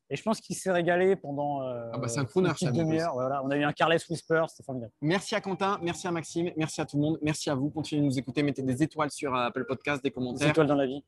Et 0.08 0.16
je 0.16 0.22
pense 0.22 0.40
qu'il 0.40 0.54
s'est 0.54 0.70
régalé 0.70 1.16
pendant 1.16 1.62
euh, 1.62 1.90
Ah 1.92 1.98
bah, 1.98 2.06
un 2.16 2.24
crooner, 2.24 2.50
une 2.62 2.70
demi-heure. 2.72 3.12
Voilà, 3.14 3.42
on 3.44 3.50
a 3.50 3.56
eu 3.56 3.64
un 3.64 3.72
Carless 3.72 4.08
Whisper, 4.08 4.44
c'était 4.48 4.62
formidable. 4.62 4.92
Merci 5.00 5.34
à 5.34 5.40
Quentin, 5.40 5.78
merci 5.82 6.06
à 6.06 6.12
Maxime, 6.12 6.50
merci 6.56 6.80
à 6.80 6.86
tout 6.86 6.96
le 6.96 7.02
monde, 7.02 7.18
merci 7.22 7.50
à 7.50 7.54
vous. 7.56 7.70
Continuez 7.70 8.02
de 8.02 8.06
nous 8.06 8.18
écouter, 8.18 8.42
mettez 8.44 8.62
des 8.62 8.82
étoiles 8.82 9.10
sur 9.10 9.34
euh, 9.34 9.46
Apple 9.46 9.64
Podcast, 9.64 10.02
des 10.02 10.10
Des 10.10 10.14
commentaires, 10.14 10.48
étoiles 10.50 10.68
dans 10.68 10.76
la 10.76 10.86
vie. 10.86 11.02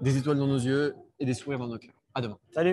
des 0.00 0.16
étoiles 0.16 0.38
dans 0.38 0.46
nos 0.46 0.58
yeux 0.58 0.94
et 1.18 1.26
des 1.26 1.34
sourires 1.34 1.58
dans 1.58 1.66
nos 1.68 1.78
cœurs. 1.78 1.92
À 2.14 2.20
demain. 2.22 2.38
Salut. 2.54 2.72